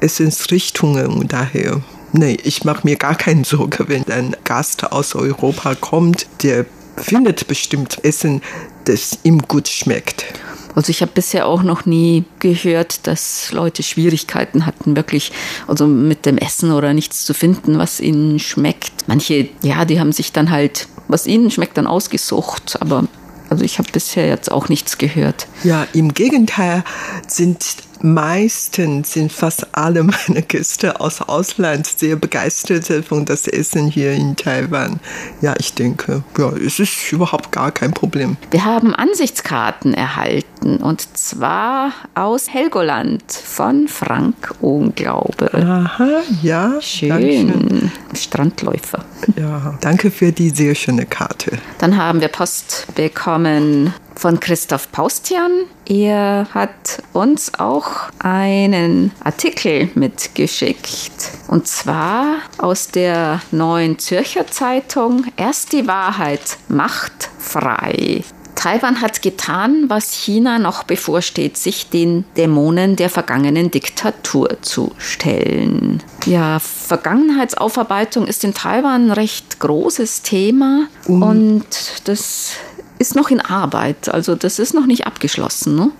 Essensrichtungen 0.01 1.07
und 1.07 1.33
daher 1.33 1.81
Nee, 2.17 2.37
ich 2.45 2.63
mache 2.63 2.83
mir 2.85 2.95
gar 2.95 3.17
keine 3.17 3.45
Sorge, 3.45 3.89
wenn 3.89 4.05
ein 4.09 4.37
Gast 4.45 4.93
aus 4.93 5.17
Europa 5.17 5.75
kommt, 5.75 6.27
der 6.43 6.65
findet 6.97 7.49
bestimmt 7.49 8.05
Essen, 8.05 8.41
das 8.85 9.19
ihm 9.25 9.39
gut 9.39 9.69
schmeckt. 9.69 10.27
Also 10.75 10.91
ich 10.91 11.03
habe 11.03 11.13
bisher 11.15 11.47
auch 11.47 11.63
noch 11.63 11.87
nie 11.87 12.25
gehört, 12.41 13.07
dass 13.07 13.53
Leute 13.53 13.83
Schwierigkeiten 13.83 14.67
hatten, 14.67 14.97
wirklich 14.97 15.33
also 15.67 15.87
mit 15.87 16.27
dem 16.27 16.39
Essen 16.39 16.73
oder 16.73 16.93
nichts 16.95 17.25
zu 17.25 17.35
finden, 17.35 17.79
was 17.79 18.01
ihnen 18.01 18.39
schmeckt. 18.39 19.07
Manche, 19.07 19.49
ja, 19.63 19.85
die 19.85 20.01
haben 20.01 20.13
sich 20.13 20.33
dann 20.33 20.51
halt, 20.51 20.89
was 21.09 21.27
ihnen 21.27 21.51
schmeckt, 21.51 21.77
dann 21.77 21.87
ausgesucht, 21.87 22.79
aber 22.81 23.05
also 23.51 23.65
ich 23.65 23.79
habe 23.79 23.89
bisher 23.93 24.27
jetzt 24.27 24.51
auch 24.51 24.69
nichts 24.69 24.99
gehört. 24.99 25.47
Ja, 25.63 25.87
im 25.93 26.13
Gegenteil 26.13 26.83
sind 27.29 27.65
meistens 28.05 29.15
sind 29.15 29.33
fast 29.33 29.67
alle 29.73 30.03
meine 30.03 30.43
Gäste 30.43 31.01
aus 31.01 31.23
Ausland 31.23 31.87
sehr 31.87 32.17
begeistert 32.17 32.85
von 33.07 33.25
das 33.25 33.49
Essen 33.49 33.89
hier 33.89 34.13
in 34.13 34.37
Taiwan. 34.37 35.01
Ja, 35.41 35.55
ich 35.59 35.73
denke, 35.73 36.23
ja, 36.39 36.51
es 36.51 36.79
ist 36.79 37.11
überhaupt 37.13 37.51
gar 37.51 37.73
kein 37.73 37.93
Problem. 37.93 38.37
Wir 38.51 38.65
haben 38.65 38.95
Ansichtskarten 38.95 39.95
erhalten 39.95 40.77
und 40.79 41.17
zwar 41.17 41.93
aus 42.15 42.53
Helgoland 42.53 43.33
von 43.33 43.89
Frank 43.89 44.55
Unglaube. 44.61 45.53
Aha, 45.55 46.23
ja. 46.43 46.81
Schön. 46.81 47.09
Dankeschön. 47.09 47.93
Strandläufer. 48.15 49.05
Ja, 49.37 49.79
danke 49.81 50.11
für 50.11 50.31
die 50.31 50.51
sehr 50.51 50.75
schöne 50.75 51.07
Karte. 51.07 51.59
Dann 51.79 51.97
haben 51.97 52.21
wir 52.21 52.29
Post 52.29 52.87
bekommen 52.95 53.95
von 54.17 54.41
Christoph 54.41 54.91
Paustian. 54.93 55.65
Er 55.87 56.47
hat 56.55 57.03
uns 57.13 57.53
auch 57.59 58.11
einen 58.19 59.13
Artikel 59.23 59.91
mitgeschickt. 59.95 61.31
Und 61.49 61.69
zwar 61.69 62.37
aus 62.59 62.89
der 62.89 63.41
Neuen 63.51 63.99
Zürcher 63.99 64.47
Zeitung. 64.47 65.27
Erst 65.37 65.73
die 65.73 65.87
Wahrheit 65.87 66.57
macht 66.69 67.31
frei. 67.39 68.25
Taiwan 68.65 69.03
hat 69.03 69.21
getan, 69.21 69.85
was 69.89 70.13
China 70.13 70.59
noch 70.59 70.85
bevorsteht, 70.85 71.59
sich 71.59 71.91
den 71.91 72.25
Dämonen 72.37 72.97
der 72.97 73.11
vergangenen 73.11 73.71
Diktatur 73.71 74.63
zu 74.63 74.93
stellen. 74.97 76.03
Ja, 76.25 76.59
Vergangenheitsaufarbeitung 76.61 78.27
ist 78.27 78.43
in 78.43 78.55
Taiwan 78.55 79.09
ein 79.09 79.11
recht 79.11 79.61
großes 79.61 80.23
Thema 80.23 80.87
und 81.07 81.67
das 82.05 82.53
ist 82.99 83.15
noch 83.15 83.31
in 83.31 83.41
Arbeit, 83.41 84.09
also 84.09 84.35
das 84.35 84.59
ist 84.59 84.75
noch 84.75 84.87
nicht 84.87 85.07
abgeschlossen. 85.07 85.75
Ne? 85.75 85.91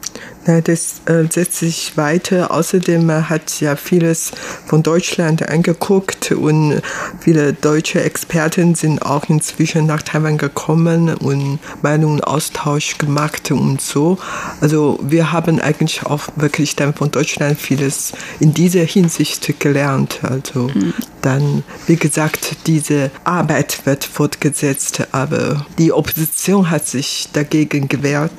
Ja, 0.47 0.61
das 0.61 1.01
äh, 1.07 1.25
setzt 1.31 1.57
sich 1.57 1.97
weiter. 1.97 2.51
Außerdem 2.51 3.07
man 3.07 3.31
hat 3.31 3.61
ja 3.61 3.77
vieles 3.77 4.33
von 4.67 4.83
Deutschland 4.83 5.49
angeguckt 5.49 6.33
und 6.33 6.83
viele 7.21 7.55
deutsche 7.55 8.03
Experten 8.03 8.75
sind 8.75 9.01
auch 9.01 9.29
inzwischen 9.29 9.87
nach 9.87 10.03
Taiwan 10.03 10.37
gekommen 10.37 11.15
und 11.15 11.59
Meinungsaustausch 11.83 12.99
gemacht 12.99 13.51
und 13.51 13.81
so. 13.81 14.19
Also 14.61 14.99
wir 15.03 15.33
haben 15.33 15.61
eigentlich 15.61 16.05
auch 16.05 16.29
wirklich 16.37 16.77
dann 16.77 16.93
von 16.93 17.11
Deutschland 17.11 17.59
vieles 17.59 18.13
in 18.39 18.53
dieser 18.53 18.85
Hinsicht 18.85 19.59
gelernt. 19.61 20.21
Also 20.23 20.69
mhm. 20.75 20.93
dann, 21.23 21.63
wie 21.87 21.97
gesagt, 21.97 22.57
diese 22.67 23.11
Arbeit 23.25 23.87
wird 23.87 24.05
fortgesetzt, 24.05 25.07
aber 25.13 25.65
die 25.79 25.93
Opposition 25.93 26.71
hat 26.71 26.87
sich 26.87 27.29
dagegen 27.33 27.89
gewehrt, 27.89 28.33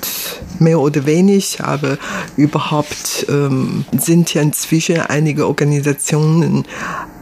mehr 0.59 0.79
oder 0.79 1.05
wenig, 1.05 1.61
aber 1.61 1.94
überhaupt 2.37 3.25
ähm, 3.29 3.85
sind 3.97 4.33
ja 4.33 4.41
inzwischen 4.41 5.01
einige 5.01 5.47
Organisationen 5.47 6.65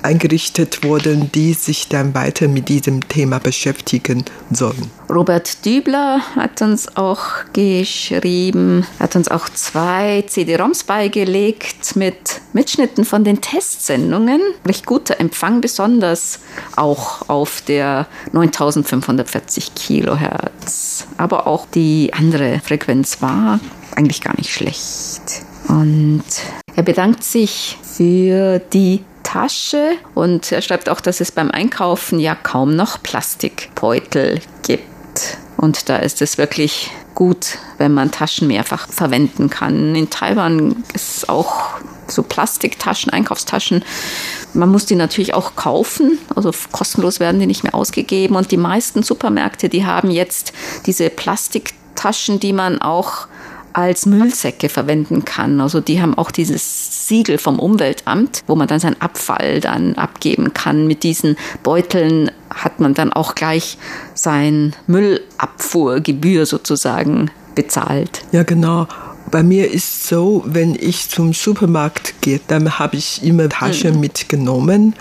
eingerichtet 0.03 0.83
worden, 0.83 1.31
die 1.33 1.53
sich 1.53 1.87
dann 1.87 2.13
weiter 2.13 2.47
mit 2.47 2.69
diesem 2.69 3.07
Thema 3.07 3.39
beschäftigen 3.39 4.25
sollen. 4.51 4.91
Robert 5.09 5.65
Dübler 5.65 6.21
hat 6.35 6.61
uns 6.61 6.97
auch 6.97 7.21
geschrieben, 7.53 8.85
hat 8.99 9.15
uns 9.15 9.29
auch 9.29 9.47
zwei 9.49 10.23
CD-ROMs 10.27 10.83
beigelegt 10.83 11.95
mit 11.95 12.41
Mitschnitten 12.53 13.05
von 13.05 13.23
den 13.23 13.41
Testsendungen. 13.41 14.41
Recht 14.65 14.85
guter 14.85 15.19
Empfang, 15.19 15.61
besonders 15.61 16.39
auch 16.75 17.29
auf 17.29 17.61
der 17.61 18.07
9540 18.31 19.75
Kilohertz. 19.75 21.07
Aber 21.17 21.47
auch 21.47 21.65
die 21.67 22.11
andere 22.13 22.59
Frequenz 22.63 23.21
war 23.21 23.59
eigentlich 23.97 24.21
gar 24.21 24.35
nicht 24.37 24.51
schlecht. 24.51 25.43
Und 25.67 26.23
er 26.75 26.83
bedankt 26.83 27.23
sich 27.23 27.77
für 27.83 28.59
die 28.59 29.03
Tasche 29.23 29.93
und 30.13 30.51
er 30.51 30.61
schreibt 30.61 30.89
auch, 30.89 31.01
dass 31.01 31.21
es 31.21 31.31
beim 31.31 31.49
Einkaufen 31.49 32.19
ja 32.19 32.35
kaum 32.35 32.75
noch 32.75 33.01
Plastikbeutel 33.01 34.41
gibt. 34.63 35.37
Und 35.57 35.89
da 35.89 35.97
ist 35.97 36.21
es 36.21 36.37
wirklich 36.37 36.91
gut, 37.15 37.57
wenn 37.77 37.93
man 37.93 38.11
Taschen 38.11 38.47
mehrfach 38.47 38.87
verwenden 38.89 39.49
kann. 39.49 39.95
In 39.95 40.09
Taiwan 40.09 40.83
ist 40.93 41.29
auch 41.29 41.79
so 42.07 42.23
Plastiktaschen, 42.23 43.11
Einkaufstaschen. 43.11 43.83
Man 44.53 44.69
muss 44.69 44.85
die 44.85 44.95
natürlich 44.95 45.33
auch 45.33 45.55
kaufen, 45.55 46.19
also 46.35 46.51
kostenlos 46.71 47.19
werden 47.19 47.39
die 47.39 47.47
nicht 47.47 47.63
mehr 47.63 47.75
ausgegeben. 47.75 48.35
Und 48.35 48.51
die 48.51 48.57
meisten 48.57 49.03
Supermärkte, 49.03 49.69
die 49.69 49.85
haben 49.85 50.11
jetzt 50.11 50.53
diese 50.85 51.09
Plastiktaschen, 51.09 52.39
die 52.39 52.53
man 52.53 52.81
auch 52.81 53.27
als 53.73 54.05
Müllsäcke 54.05 54.69
verwenden 54.69 55.25
kann. 55.25 55.59
Also 55.61 55.81
die 55.81 56.01
haben 56.01 56.17
auch 56.17 56.31
dieses 56.31 57.07
Siegel 57.07 57.37
vom 57.37 57.59
Umweltamt, 57.59 58.41
wo 58.47 58.55
man 58.55 58.67
dann 58.67 58.79
seinen 58.79 59.01
Abfall 59.01 59.59
dann 59.59 59.95
abgeben 59.95 60.53
kann. 60.53 60.87
Mit 60.87 61.03
diesen 61.03 61.35
Beuteln 61.63 62.31
hat 62.53 62.79
man 62.79 62.93
dann 62.93 63.11
auch 63.11 63.35
gleich 63.35 63.77
sein 64.13 64.75
Müllabfuhrgebühr 64.87 66.45
sozusagen 66.45 67.31
bezahlt. 67.55 68.23
Ja, 68.31 68.43
genau. 68.43 68.87
Bei 69.31 69.41
mir 69.41 69.71
ist 69.71 70.07
so, 70.07 70.43
wenn 70.45 70.75
ich 70.75 71.09
zum 71.09 71.33
Supermarkt 71.33 72.21
gehe, 72.21 72.39
dann 72.47 72.77
habe 72.77 72.97
ich 72.97 73.23
immer 73.23 73.49
Tasche 73.49 73.91
mhm. 73.91 73.99
mitgenommen. 73.99 74.95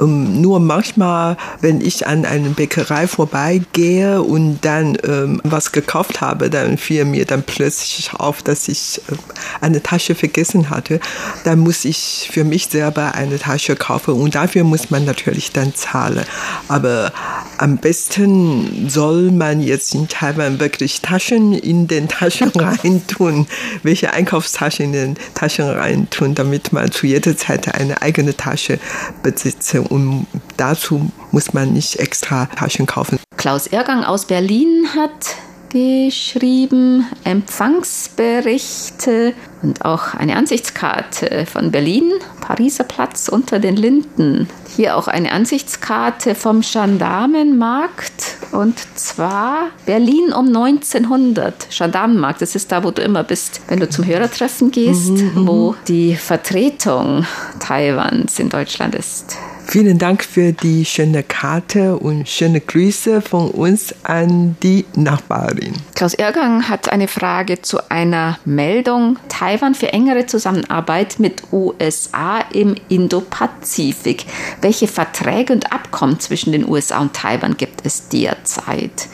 Ähm, 0.00 0.40
nur 0.40 0.60
manchmal, 0.60 1.36
wenn 1.60 1.80
ich 1.80 2.06
an 2.06 2.24
einer 2.24 2.50
Bäckerei 2.50 3.06
vorbeigehe 3.06 4.22
und 4.22 4.58
dann 4.62 4.98
ähm, 5.04 5.40
was 5.44 5.72
gekauft 5.72 6.20
habe, 6.20 6.50
dann 6.50 6.76
fiel 6.76 7.04
mir 7.04 7.24
dann 7.24 7.42
plötzlich 7.42 8.12
auf, 8.14 8.42
dass 8.42 8.68
ich 8.68 9.00
äh, 9.10 9.16
eine 9.60 9.82
Tasche 9.82 10.14
vergessen 10.14 10.70
hatte. 10.70 11.00
Dann 11.44 11.60
muss 11.60 11.84
ich 11.84 12.28
für 12.32 12.44
mich 12.44 12.66
selber 12.66 13.14
eine 13.14 13.38
Tasche 13.38 13.76
kaufen 13.76 14.14
und 14.14 14.34
dafür 14.34 14.64
muss 14.64 14.90
man 14.90 15.04
natürlich 15.04 15.52
dann 15.52 15.74
zahlen. 15.74 16.24
Aber 16.68 17.12
am 17.58 17.78
besten 17.78 18.88
soll 18.88 19.30
man 19.30 19.60
jetzt 19.60 19.94
in 19.94 20.08
Taiwan 20.08 20.60
wirklich 20.60 21.00
Taschen 21.02 21.52
in 21.52 21.86
den 21.88 22.08
Taschen 22.08 22.50
reintun 22.54 23.46
welche 23.82 24.12
Einkaufstasche 24.12 24.82
in 24.82 24.92
den 24.92 25.16
Taschen 25.34 25.68
reintun, 25.68 26.34
damit 26.34 26.72
man 26.72 26.90
zu 26.90 27.06
jeder 27.06 27.36
Zeit 27.36 27.72
eine 27.74 28.02
eigene 28.02 28.36
Tasche 28.36 28.78
besitzt. 29.22 29.74
Und 29.74 30.26
dazu 30.56 31.10
muss 31.30 31.52
man 31.52 31.72
nicht 31.72 31.98
extra 31.98 32.46
Taschen 32.46 32.86
kaufen. 32.86 33.18
Klaus 33.36 33.66
Ergang 33.66 34.04
aus 34.04 34.26
Berlin 34.26 34.88
hat 34.94 35.36
geschrieben, 35.70 37.06
Empfangsberichte 37.24 39.34
und 39.62 39.84
auch 39.84 40.14
eine 40.14 40.36
Ansichtskarte 40.36 41.46
von 41.46 41.70
Berlin, 41.70 42.12
Pariser 42.40 42.84
Platz 42.84 43.28
unter 43.28 43.58
den 43.58 43.76
Linden. 43.76 44.48
Hier 44.76 44.96
auch 44.96 45.08
eine 45.08 45.32
Ansichtskarte 45.32 46.34
vom 46.34 46.60
Gendarmenmarkt 46.60 48.36
und 48.52 48.78
zwar 48.96 49.68
Berlin 49.86 50.32
um 50.32 50.48
1900. 50.48 51.68
Gendarmenmarkt, 51.76 52.42
das 52.42 52.54
ist 52.54 52.72
da, 52.72 52.84
wo 52.84 52.90
du 52.90 53.02
immer 53.02 53.24
bist, 53.24 53.60
wenn 53.68 53.80
du 53.80 53.88
zum 53.88 54.06
Hörertreffen 54.06 54.70
gehst, 54.70 55.10
mhm, 55.10 55.32
mhm. 55.34 55.46
wo 55.46 55.74
die 55.88 56.16
Vertretung 56.16 57.26
Taiwans 57.58 58.38
in 58.38 58.48
Deutschland 58.48 58.94
ist. 58.94 59.36
Vielen 59.70 59.98
Dank 59.98 60.24
für 60.24 60.52
die 60.54 60.86
schöne 60.86 61.22
Karte 61.22 61.98
und 61.98 62.26
schöne 62.26 62.58
Grüße 62.58 63.20
von 63.20 63.50
uns 63.50 63.94
an 64.02 64.56
die 64.62 64.86
Nachbarin. 64.96 65.74
Klaus 65.94 66.14
Ergang 66.14 66.70
hat 66.70 66.90
eine 66.90 67.06
Frage 67.06 67.60
zu 67.60 67.90
einer 67.90 68.38
Meldung 68.46 69.18
Taiwan 69.28 69.74
für 69.74 69.92
engere 69.92 70.24
Zusammenarbeit 70.24 71.16
mit 71.18 71.42
USA 71.52 72.38
im 72.50 72.76
Indopazifik. 72.88 74.24
Welche 74.62 74.88
Verträge 74.88 75.52
und 75.52 75.70
Abkommen 75.70 76.18
zwischen 76.18 76.52
den 76.52 76.66
USA 76.66 77.00
und 77.00 77.12
Taiwan 77.12 77.58
gibt 77.58 77.84
es 77.84 78.08
derzeit? 78.08 79.06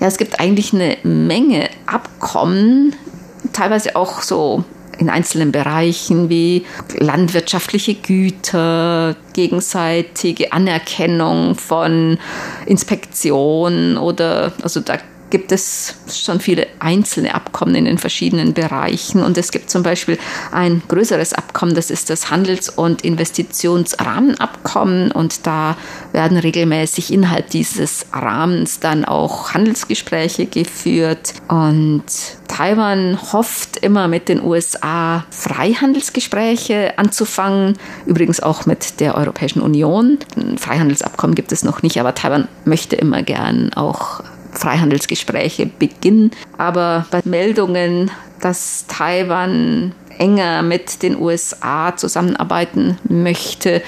Ja, 0.00 0.08
es 0.08 0.18
gibt 0.18 0.38
eigentlich 0.38 0.74
eine 0.74 0.98
Menge 1.02 1.70
Abkommen, 1.86 2.94
teilweise 3.54 3.96
auch 3.96 4.20
so 4.20 4.64
in 4.98 5.10
einzelnen 5.10 5.52
Bereichen 5.52 6.28
wie 6.28 6.64
landwirtschaftliche 6.98 7.94
Güter, 7.94 9.16
gegenseitige 9.32 10.52
Anerkennung 10.52 11.54
von 11.54 12.18
Inspektion 12.66 13.96
oder 13.96 14.52
also 14.62 14.80
da 14.80 14.98
gibt 15.34 15.50
es 15.50 15.96
schon 16.12 16.38
viele 16.38 16.68
einzelne 16.78 17.34
Abkommen 17.34 17.74
in 17.74 17.86
den 17.86 17.98
verschiedenen 17.98 18.54
Bereichen. 18.54 19.20
Und 19.20 19.36
es 19.36 19.50
gibt 19.50 19.68
zum 19.68 19.82
Beispiel 19.82 20.16
ein 20.52 20.80
größeres 20.86 21.32
Abkommen, 21.32 21.74
das 21.74 21.90
ist 21.90 22.08
das 22.08 22.30
Handels- 22.30 22.68
und 22.68 23.02
Investitionsrahmenabkommen. 23.02 25.10
Und 25.10 25.44
da 25.44 25.76
werden 26.12 26.36
regelmäßig 26.36 27.12
innerhalb 27.12 27.50
dieses 27.50 28.06
Rahmens 28.12 28.78
dann 28.78 29.04
auch 29.04 29.54
Handelsgespräche 29.54 30.46
geführt. 30.46 31.34
Und 31.48 32.04
Taiwan 32.46 33.18
hofft 33.32 33.78
immer 33.78 34.06
mit 34.06 34.28
den 34.28 34.40
USA 34.40 35.24
Freihandelsgespräche 35.30 36.96
anzufangen, 36.96 37.76
übrigens 38.06 38.38
auch 38.38 38.66
mit 38.66 39.00
der 39.00 39.16
Europäischen 39.16 39.62
Union. 39.62 40.18
Ein 40.36 40.58
Freihandelsabkommen 40.58 41.34
gibt 41.34 41.50
es 41.50 41.64
noch 41.64 41.82
nicht, 41.82 41.98
aber 41.98 42.14
Taiwan 42.14 42.46
möchte 42.64 42.94
immer 42.94 43.24
gern 43.24 43.72
auch 43.74 44.22
Freihandelsgespräche 44.54 45.66
beginnen. 45.66 46.30
Aber 46.58 47.06
bei 47.10 47.20
Meldungen, 47.24 48.10
dass 48.40 48.86
Taiwan 48.88 49.92
enger 50.18 50.62
mit 50.62 51.02
den 51.02 51.20
USA 51.20 51.96
zusammenarbeiten 51.96 52.98
möchte. 53.08 53.82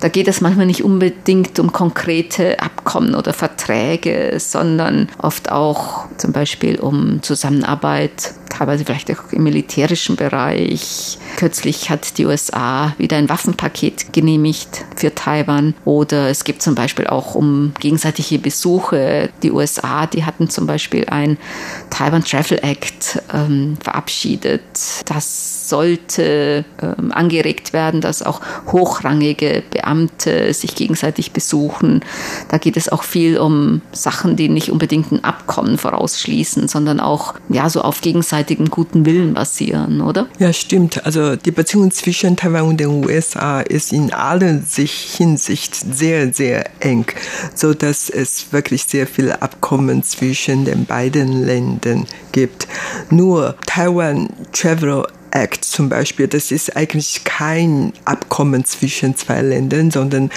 Da 0.00 0.08
geht 0.08 0.28
es 0.28 0.40
manchmal 0.40 0.66
nicht 0.66 0.84
unbedingt 0.84 1.58
um 1.58 1.72
konkrete 1.72 2.60
Abkommen 2.60 3.14
oder 3.14 3.32
Verträge, 3.32 4.34
sondern 4.38 5.08
oft 5.18 5.50
auch 5.50 6.06
zum 6.16 6.32
Beispiel 6.32 6.78
um 6.78 7.22
Zusammenarbeit, 7.22 8.34
teilweise 8.52 8.84
vielleicht 8.84 9.10
auch 9.10 9.32
im 9.32 9.42
militärischen 9.44 10.16
Bereich. 10.16 11.18
Kürzlich 11.36 11.90
hat 11.90 12.18
die 12.18 12.26
USA 12.26 12.94
wieder 12.98 13.16
ein 13.16 13.28
Waffenpaket 13.28 14.12
genehmigt 14.12 14.84
für 14.96 15.14
Taiwan. 15.14 15.74
Oder 15.84 16.28
es 16.28 16.44
gibt 16.44 16.62
zum 16.62 16.74
Beispiel 16.74 17.06
auch 17.06 17.34
um 17.34 17.72
gegenseitige 17.80 18.38
Besuche. 18.38 19.30
Die 19.42 19.50
USA, 19.50 20.06
die 20.06 20.24
hatten 20.24 20.50
zum 20.50 20.66
Beispiel 20.66 21.06
ein 21.06 21.38
Taiwan 21.90 22.24
Travel 22.24 22.58
Act 22.62 23.22
ähm, 23.32 23.76
verabschiedet. 23.82 24.62
Das 25.06 25.68
sollte 25.68 26.64
ähm, 26.82 27.12
angeregt 27.12 27.72
werden, 27.72 28.02
dass 28.02 28.22
auch 28.22 28.42
hochrangige 28.70 29.62
Beamte 29.70 30.52
sich 30.52 30.74
gegenseitig 30.74 31.32
besuchen. 31.32 32.00
Da 32.48 32.58
geht 32.58 32.76
es 32.76 32.90
auch 32.90 33.02
viel 33.02 33.38
um 33.38 33.80
Sachen, 33.92 34.36
die 34.36 34.50
nicht 34.50 34.70
unbedingt 34.70 35.10
ein 35.12 35.24
Abkommen 35.24 35.78
vorausschließen, 35.78 36.68
sondern 36.68 37.00
auch 37.00 37.34
ja 37.48 37.70
so 37.70 37.80
auf 37.80 38.02
gegenseitigem 38.42 38.70
guten 38.70 39.06
Willen 39.06 39.34
basieren, 39.34 40.00
oder? 40.00 40.28
Ja, 40.38 40.52
stimmt. 40.52 41.04
Also 41.04 41.36
die 41.36 41.50
Beziehung 41.50 41.90
zwischen 41.90 42.36
Taiwan 42.36 42.62
und 42.62 42.80
den 42.80 43.04
USA 43.04 43.60
ist 43.60 43.92
in 43.92 44.12
allen 44.12 44.64
Hinsicht 44.66 45.74
sehr, 45.74 46.32
sehr 46.32 46.64
eng, 46.80 47.06
so 47.54 47.74
dass 47.74 48.10
es 48.10 48.52
wirklich 48.52 48.84
sehr 48.84 49.06
viele 49.06 49.42
Abkommen 49.42 50.02
zwischen 50.02 50.64
den 50.64 50.84
beiden 50.84 51.44
Ländern 51.44 52.06
gibt. 52.32 52.66
Nur 53.10 53.56
Taiwan 53.66 54.28
Travel 54.52 55.06
Act 55.32 55.64
zum 55.64 55.88
Beispiel, 55.88 56.28
das 56.28 56.50
ist 56.50 56.76
eigentlich 56.76 57.24
kein 57.24 57.92
Abkommen 58.04 58.64
zwischen 58.64 59.16
zwei 59.16 59.40
Ländern, 59.40 59.90
sondern 59.90 60.30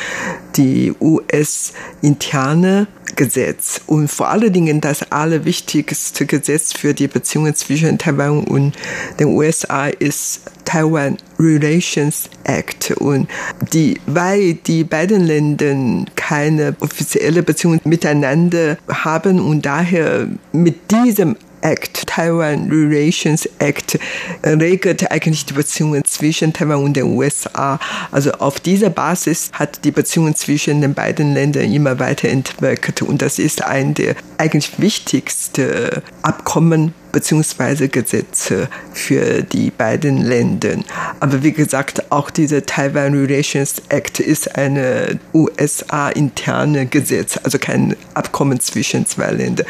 die 0.56 0.94
US-interne 1.00 2.88
Gesetz. 3.16 3.82
Und 3.88 4.10
vor 4.10 4.30
allen 4.30 4.52
Dingen 4.52 4.82
das 4.82 5.12
allerwichtigste 5.12 6.26
Gesetz 6.26 6.74
für 6.74 6.94
die 6.94 7.08
Beziehungen 7.08 7.56
zwischen 7.56 7.98
Taiwan 7.98 8.44
und 8.46 8.74
den 9.20 9.28
USA 9.28 9.88
ist 9.88 10.42
Taiwan 10.66 11.18
Relations 11.40 12.30
Act. 12.44 12.92
Und 12.92 13.28
die, 13.74 14.00
weil 14.06 14.56
die 14.56 14.84
beiden 14.84 15.26
Länder 15.26 16.06
keine 16.16 16.76
offizielle 16.80 17.44
Beziehung 17.44 17.80
miteinander 17.84 18.78
haben 18.88 19.40
und 19.40 19.66
daher 19.66 20.28
mit 20.52 20.92
diesem 20.92 21.36
Act, 21.66 22.06
Taiwan 22.06 22.70
Relations 22.70 23.50
Act, 23.58 23.98
regelt 24.44 25.10
eigentlich 25.12 25.48
die 25.48 25.54
Beziehungen 25.54 26.06
zwischen 26.06 26.54
Taiwan 26.54 26.84
und 26.84 26.94
den 26.96 27.06
USA. 27.06 27.80
Also 28.12 28.34
auf 28.34 28.60
dieser 28.60 28.92
Basis 28.92 29.50
hat 29.52 29.84
die 29.84 29.92
Beziehungen 29.92 30.36
zwischen 30.36 30.82
den 30.82 30.94
beiden 30.94 31.34
Ländern 31.34 31.74
immer 31.74 31.98
weiterentwickelt 31.98 33.02
und 33.02 33.24
das 33.24 33.40
ist 33.40 33.64
ein 33.64 33.96
der 33.96 34.16
eigentlich 34.38 34.80
wichtigsten 34.80 36.04
Abkommen 36.22 36.94
beziehungsweise 37.16 37.88
Gesetze 37.88 38.68
für 38.92 39.42
die 39.42 39.72
beiden 39.72 40.18
Länder. 40.18 40.76
Aber 41.22 41.44
wie 41.44 41.54
gesagt, 41.54 42.12
auch 42.12 42.30
dieser 42.30 42.66
Taiwan 42.66 43.14
Relations 43.14 43.82
Act 43.88 44.20
ist 44.20 44.58
eine 44.58 45.18
USA-interne 45.34 46.88
Gesetz, 46.88 47.40
also 47.42 47.58
kein 47.58 47.96
Abkommen 48.16 48.60
zwischen 48.60 49.06
zwei 49.06 49.32
Ländern. 49.32 49.66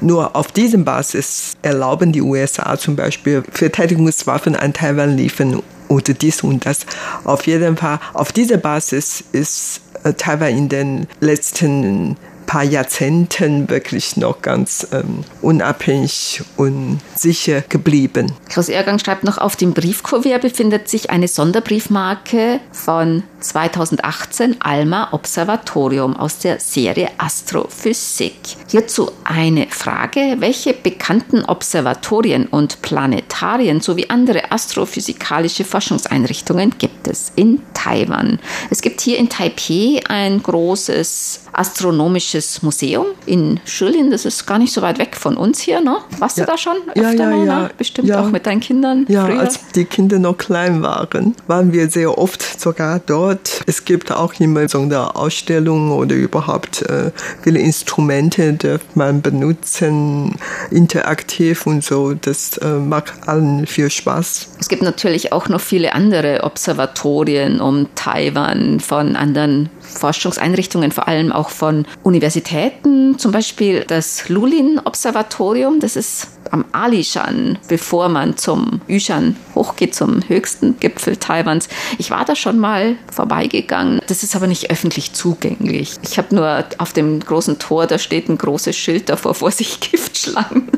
Nur 0.00 0.34
auf 0.34 0.52
diesem 0.52 0.86
Basis 0.86 1.52
erlauben 1.60 2.12
die 2.12 2.22
USA 2.22 2.78
zum 2.78 2.96
Beispiel 2.96 3.42
Verteidigungswaffen 3.52 4.56
an 4.56 4.72
Taiwan 4.72 5.18
liefern 5.18 5.62
oder 5.88 6.14
dies 6.14 6.42
und 6.42 6.64
das. 6.64 6.86
Auf 7.24 7.46
jeden 7.46 7.76
Fall, 7.76 8.00
auf 8.14 8.32
dieser 8.32 8.56
Basis 8.56 9.22
ist 9.32 9.82
äh, 10.02 10.14
Taiwan 10.14 10.56
in 10.56 10.68
den 10.70 11.06
letzten 11.20 12.16
paar 12.56 12.64
Jahrzehnten 12.64 13.68
wirklich 13.68 14.16
noch 14.16 14.40
ganz 14.40 14.86
ähm, 14.90 15.24
unabhängig 15.42 16.42
und 16.56 17.00
sicher 17.14 17.60
geblieben. 17.60 18.32
Klaus 18.48 18.70
Ergang 18.70 18.98
schreibt 18.98 19.24
noch, 19.24 19.36
auf 19.36 19.56
dem 19.56 19.74
Briefkuvert 19.74 20.40
befindet 20.40 20.88
sich 20.88 21.10
eine 21.10 21.28
Sonderbriefmarke 21.28 22.60
von 22.72 23.24
2018 23.40 24.56
Alma 24.60 25.08
Observatorium 25.12 26.16
aus 26.16 26.38
der 26.38 26.58
Serie 26.58 27.10
Astrophysik. 27.18 28.38
Hierzu 28.70 29.10
eine 29.24 29.66
Frage, 29.68 30.36
welche 30.38 30.72
bekannten 30.72 31.44
Observatorien 31.44 32.46
und 32.46 32.80
Planetarien 32.80 33.82
sowie 33.82 34.08
andere 34.08 34.50
astrophysikalische 34.50 35.64
Forschungseinrichtungen 35.64 36.72
gibt 36.78 37.06
es 37.06 37.32
in 37.36 37.60
Taiwan? 37.74 38.38
Es 38.70 38.80
gibt 38.80 39.02
hier 39.02 39.18
in 39.18 39.28
Taipei 39.28 40.00
ein 40.08 40.42
großes 40.42 41.40
astronomisches 41.52 42.45
Museum 42.62 43.06
in 43.26 43.60
Schilin, 43.64 44.10
das 44.10 44.24
ist 44.24 44.46
gar 44.46 44.58
nicht 44.58 44.72
so 44.72 44.82
weit 44.82 44.98
weg 44.98 45.16
von 45.16 45.36
uns 45.36 45.60
hier, 45.60 45.80
ne? 45.80 45.98
Warst 46.18 46.38
ja. 46.38 46.44
du 46.44 46.52
da 46.52 46.58
schon 46.58 46.76
öfter 46.88 47.02
ja, 47.02 47.12
ja, 47.12 47.36
mal? 47.36 47.46
Ja. 47.46 47.70
Bestimmt 47.76 48.08
ja. 48.08 48.20
auch 48.20 48.30
mit 48.30 48.46
deinen 48.46 48.60
Kindern 48.60 49.06
Ja, 49.08 49.26
früher? 49.26 49.40
als 49.40 49.60
die 49.74 49.84
Kinder 49.84 50.18
noch 50.18 50.38
klein 50.38 50.82
waren, 50.82 51.34
waren 51.46 51.72
wir 51.72 51.90
sehr 51.90 52.16
oft 52.18 52.60
sogar 52.60 53.00
dort. 53.00 53.62
Es 53.66 53.84
gibt 53.84 54.12
auch 54.12 54.34
immer 54.40 54.68
so 54.68 54.80
eine 54.80 55.16
Ausstellung 55.16 55.92
oder 55.92 56.14
überhaupt 56.14 56.82
äh, 56.82 57.10
viele 57.42 57.60
Instrumente, 57.60 58.52
die 58.52 58.76
man 58.94 59.22
benutzen, 59.22 60.36
interaktiv 60.70 61.66
und 61.66 61.84
so. 61.84 62.14
Das 62.14 62.58
äh, 62.58 62.66
macht 62.66 63.12
allen 63.26 63.66
viel 63.66 63.90
Spaß. 63.90 64.48
Es 64.60 64.68
gibt 64.68 64.82
natürlich 64.82 65.32
auch 65.32 65.48
noch 65.48 65.60
viele 65.60 65.94
andere 65.94 66.44
Observatorien 66.44 67.60
um 67.60 67.88
Taiwan 67.94 68.80
von 68.80 69.16
anderen 69.16 69.70
Forschungseinrichtungen, 69.80 70.92
vor 70.92 71.08
allem 71.08 71.32
auch 71.32 71.50
von 71.50 71.86
Universitäten 72.02 72.25
Universitäten, 72.26 73.20
zum 73.20 73.30
Beispiel 73.30 73.84
das 73.86 74.28
Lulin-Observatorium, 74.28 75.78
das 75.78 75.94
ist 75.94 76.26
am 76.50 76.64
Alishan, 76.72 77.56
bevor 77.68 78.08
man 78.08 78.36
zum 78.36 78.80
Yushan 78.88 79.36
hochgeht, 79.54 79.94
zum 79.94 80.28
höchsten 80.28 80.76
Gipfel 80.80 81.18
Taiwans. 81.18 81.68
Ich 81.98 82.10
war 82.10 82.24
da 82.24 82.34
schon 82.34 82.58
mal 82.58 82.96
vorbeigegangen. 83.12 84.00
Das 84.08 84.24
ist 84.24 84.34
aber 84.34 84.48
nicht 84.48 84.72
öffentlich 84.72 85.12
zugänglich. 85.12 85.98
Ich 86.02 86.18
habe 86.18 86.34
nur 86.34 86.64
auf 86.78 86.92
dem 86.92 87.20
großen 87.20 87.60
Tor, 87.60 87.86
da 87.86 87.96
steht 87.96 88.28
ein 88.28 88.38
großes 88.38 88.74
Schild 88.76 89.08
davor, 89.08 89.34
Vorsicht 89.46 89.88
Giftschlangen. 89.92 90.68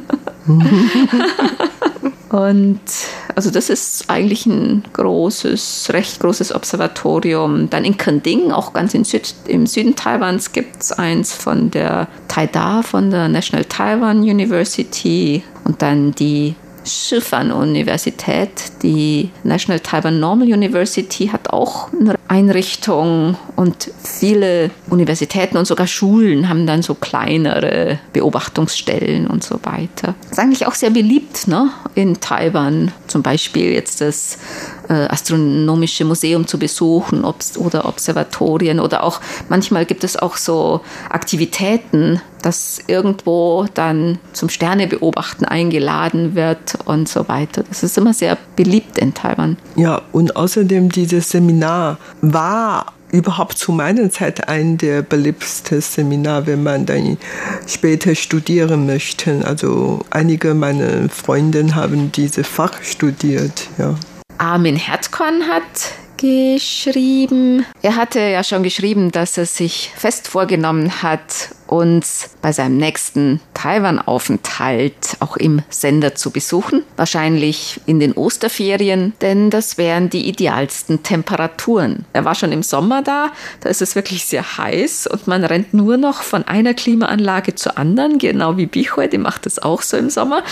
Und 2.31 2.81
also 3.35 3.51
das 3.51 3.71
ist 3.71 4.11
eigentlich 4.11 4.45
ein 4.47 4.85
großes, 4.93 5.89
recht 5.93 6.21
großes 6.21 6.55
Observatorium. 6.55 7.71
Dann 7.71 7.85
in 7.85 7.97
Kending, 7.97 8.53
auch 8.53 8.73
ganz 8.73 8.93
Süd, 9.05 9.35
im 9.47 9.67
Süden 9.67 9.97
Taiwans, 9.97 10.53
gibt 10.53 10.83
es 10.83 10.93
eins 10.93 11.33
von 11.33 11.71
der 11.71 12.09
Taida, 12.29 12.83
von 12.83 13.11
der 13.11 13.29
National 13.29 13.65
Taiwan 13.65 14.19
University. 14.19 15.43
Und 15.65 15.81
dann 15.81 16.13
die 16.13 16.55
Schifan-Universität, 16.89 18.51
die 18.83 19.31
National 19.45 19.81
Taiwan 19.81 20.19
Normal 20.19 20.49
University, 20.49 21.29
hat 21.29 21.51
auch 21.51 21.93
eine 21.93 22.15
Einrichtung 22.29 23.37
und 23.57 23.91
viele 24.03 24.71
Universitäten 24.91 25.57
und 25.57 25.67
sogar 25.67 25.87
Schulen 25.87 26.49
haben 26.49 26.67
dann 26.67 26.83
so 26.83 26.95
kleinere 26.95 27.99
Beobachtungsstellen 28.13 29.27
und 29.27 29.45
so 29.45 29.61
weiter. 29.63 30.15
Das 30.23 30.33
ist 30.33 30.39
eigentlich 30.39 30.67
auch 30.67 30.75
sehr 30.75 30.91
beliebt 30.91 31.49
ne, 31.49 31.71
in 31.95 32.21
Taiwan. 32.21 32.93
Zum 33.07 33.23
Beispiel 33.23 33.73
jetzt 33.73 34.01
das 34.01 34.39
Astronomische 34.89 36.05
Museum 36.05 36.47
zu 36.47 36.59
besuchen 36.59 37.25
oder 37.25 37.85
Observatorien 37.85 38.81
oder 38.81 39.05
auch 39.05 39.21
manchmal 39.49 39.85
gibt 39.85 40.05
es 40.05 40.17
auch 40.17 40.37
so 40.37 40.81
Aktivitäten, 41.11 42.21
dass 42.43 42.81
irgendwo 42.87 43.67
dann 43.75 44.19
zum 44.33 44.49
Sternebeobachten 44.49 45.45
eingeladen 45.47 46.35
wird 46.35 46.79
und 46.85 47.09
so 47.09 47.29
weiter. 47.29 47.65
Das 47.69 47.83
ist 47.83 47.99
immer 47.99 48.15
sehr 48.15 48.39
beliebt 48.57 48.99
in 48.99 49.13
Taiwan. 49.13 49.57
Ja, 49.77 50.03
und 50.13 50.37
außerdem 50.37 50.91
dieses 50.91 51.31
Seminar 51.31 51.99
war 52.23 52.93
überhaupt 53.11 53.57
zu 53.57 53.73
meiner 53.73 54.11
Zeit 54.11 54.49
ein 54.49 54.77
der 54.77 55.01
beliebtesten 55.03 55.81
Seminar, 55.81 56.47
wenn 56.47 56.63
man 56.63 56.85
dann 56.85 57.17
später 57.67 58.15
studieren 58.15 58.85
möchte. 58.87 59.43
Also 59.47 60.01
einige 60.11 60.55
meiner 60.55 61.09
Freunde 61.09 61.75
haben 61.75 62.13
diese 62.13 62.45
Fach 62.45 62.83
studiert, 62.83 63.69
ja. 63.79 63.95
Armin 64.39 64.77
Hertkorn 64.77 65.49
hat 65.49 65.63
geschrieben. 66.17 67.67
Er 67.83 67.97
hatte 67.97 68.21
ja 68.21 68.43
schon 68.45 68.63
geschrieben, 68.63 69.11
dass 69.11 69.37
er 69.37 69.47
sich 69.47 69.93
fest 69.97 70.29
vorgenommen 70.29 71.03
hat, 71.03 71.51
uns 71.69 72.31
bei 72.43 72.53
seinem 72.53 72.77
nächsten 72.77 73.41
Taiwan-Aufenthalt 73.55 75.17
auch 75.21 75.37
im 75.37 75.63
Sender 75.69 76.15
zu 76.15 76.31
besuchen. 76.31 76.83
Wahrscheinlich 76.97 77.81
in 77.87 78.01
den 78.01 78.13
Osterferien, 78.13 79.13
denn 79.21 79.51
das 79.51 79.79
wären 79.79 80.11
die 80.11 80.29
idealsten 80.29 81.03
Temperaturen. 81.03 82.05
Er 82.13 82.25
war 82.25 82.35
schon 82.35 82.53
im 82.53 82.63
Sommer 82.63 83.03
da, 83.03 83.31
da 83.61 83.69
ist 83.69 83.83
es 83.83 83.95
wirklich 83.95 84.25
sehr 84.25 84.59
heiß 84.59 85.07
und 85.07 85.27
man 85.27 85.45
rennt 85.45 85.75
nur 85.75 85.97
noch 85.97 86.23
von 86.23 86.45
einer 86.45 86.75
Klimaanlage 86.75 87.55
zur 87.55 87.79
anderen, 87.79 88.19
genau 88.19 88.57
wie 88.57 88.67
Bichoi, 88.67 89.09
die 89.09 89.19
macht 89.19 89.47
das 89.47 89.59
auch 89.59 89.83
so 89.83 89.97
im 89.97 90.11
Sommer. 90.11 90.43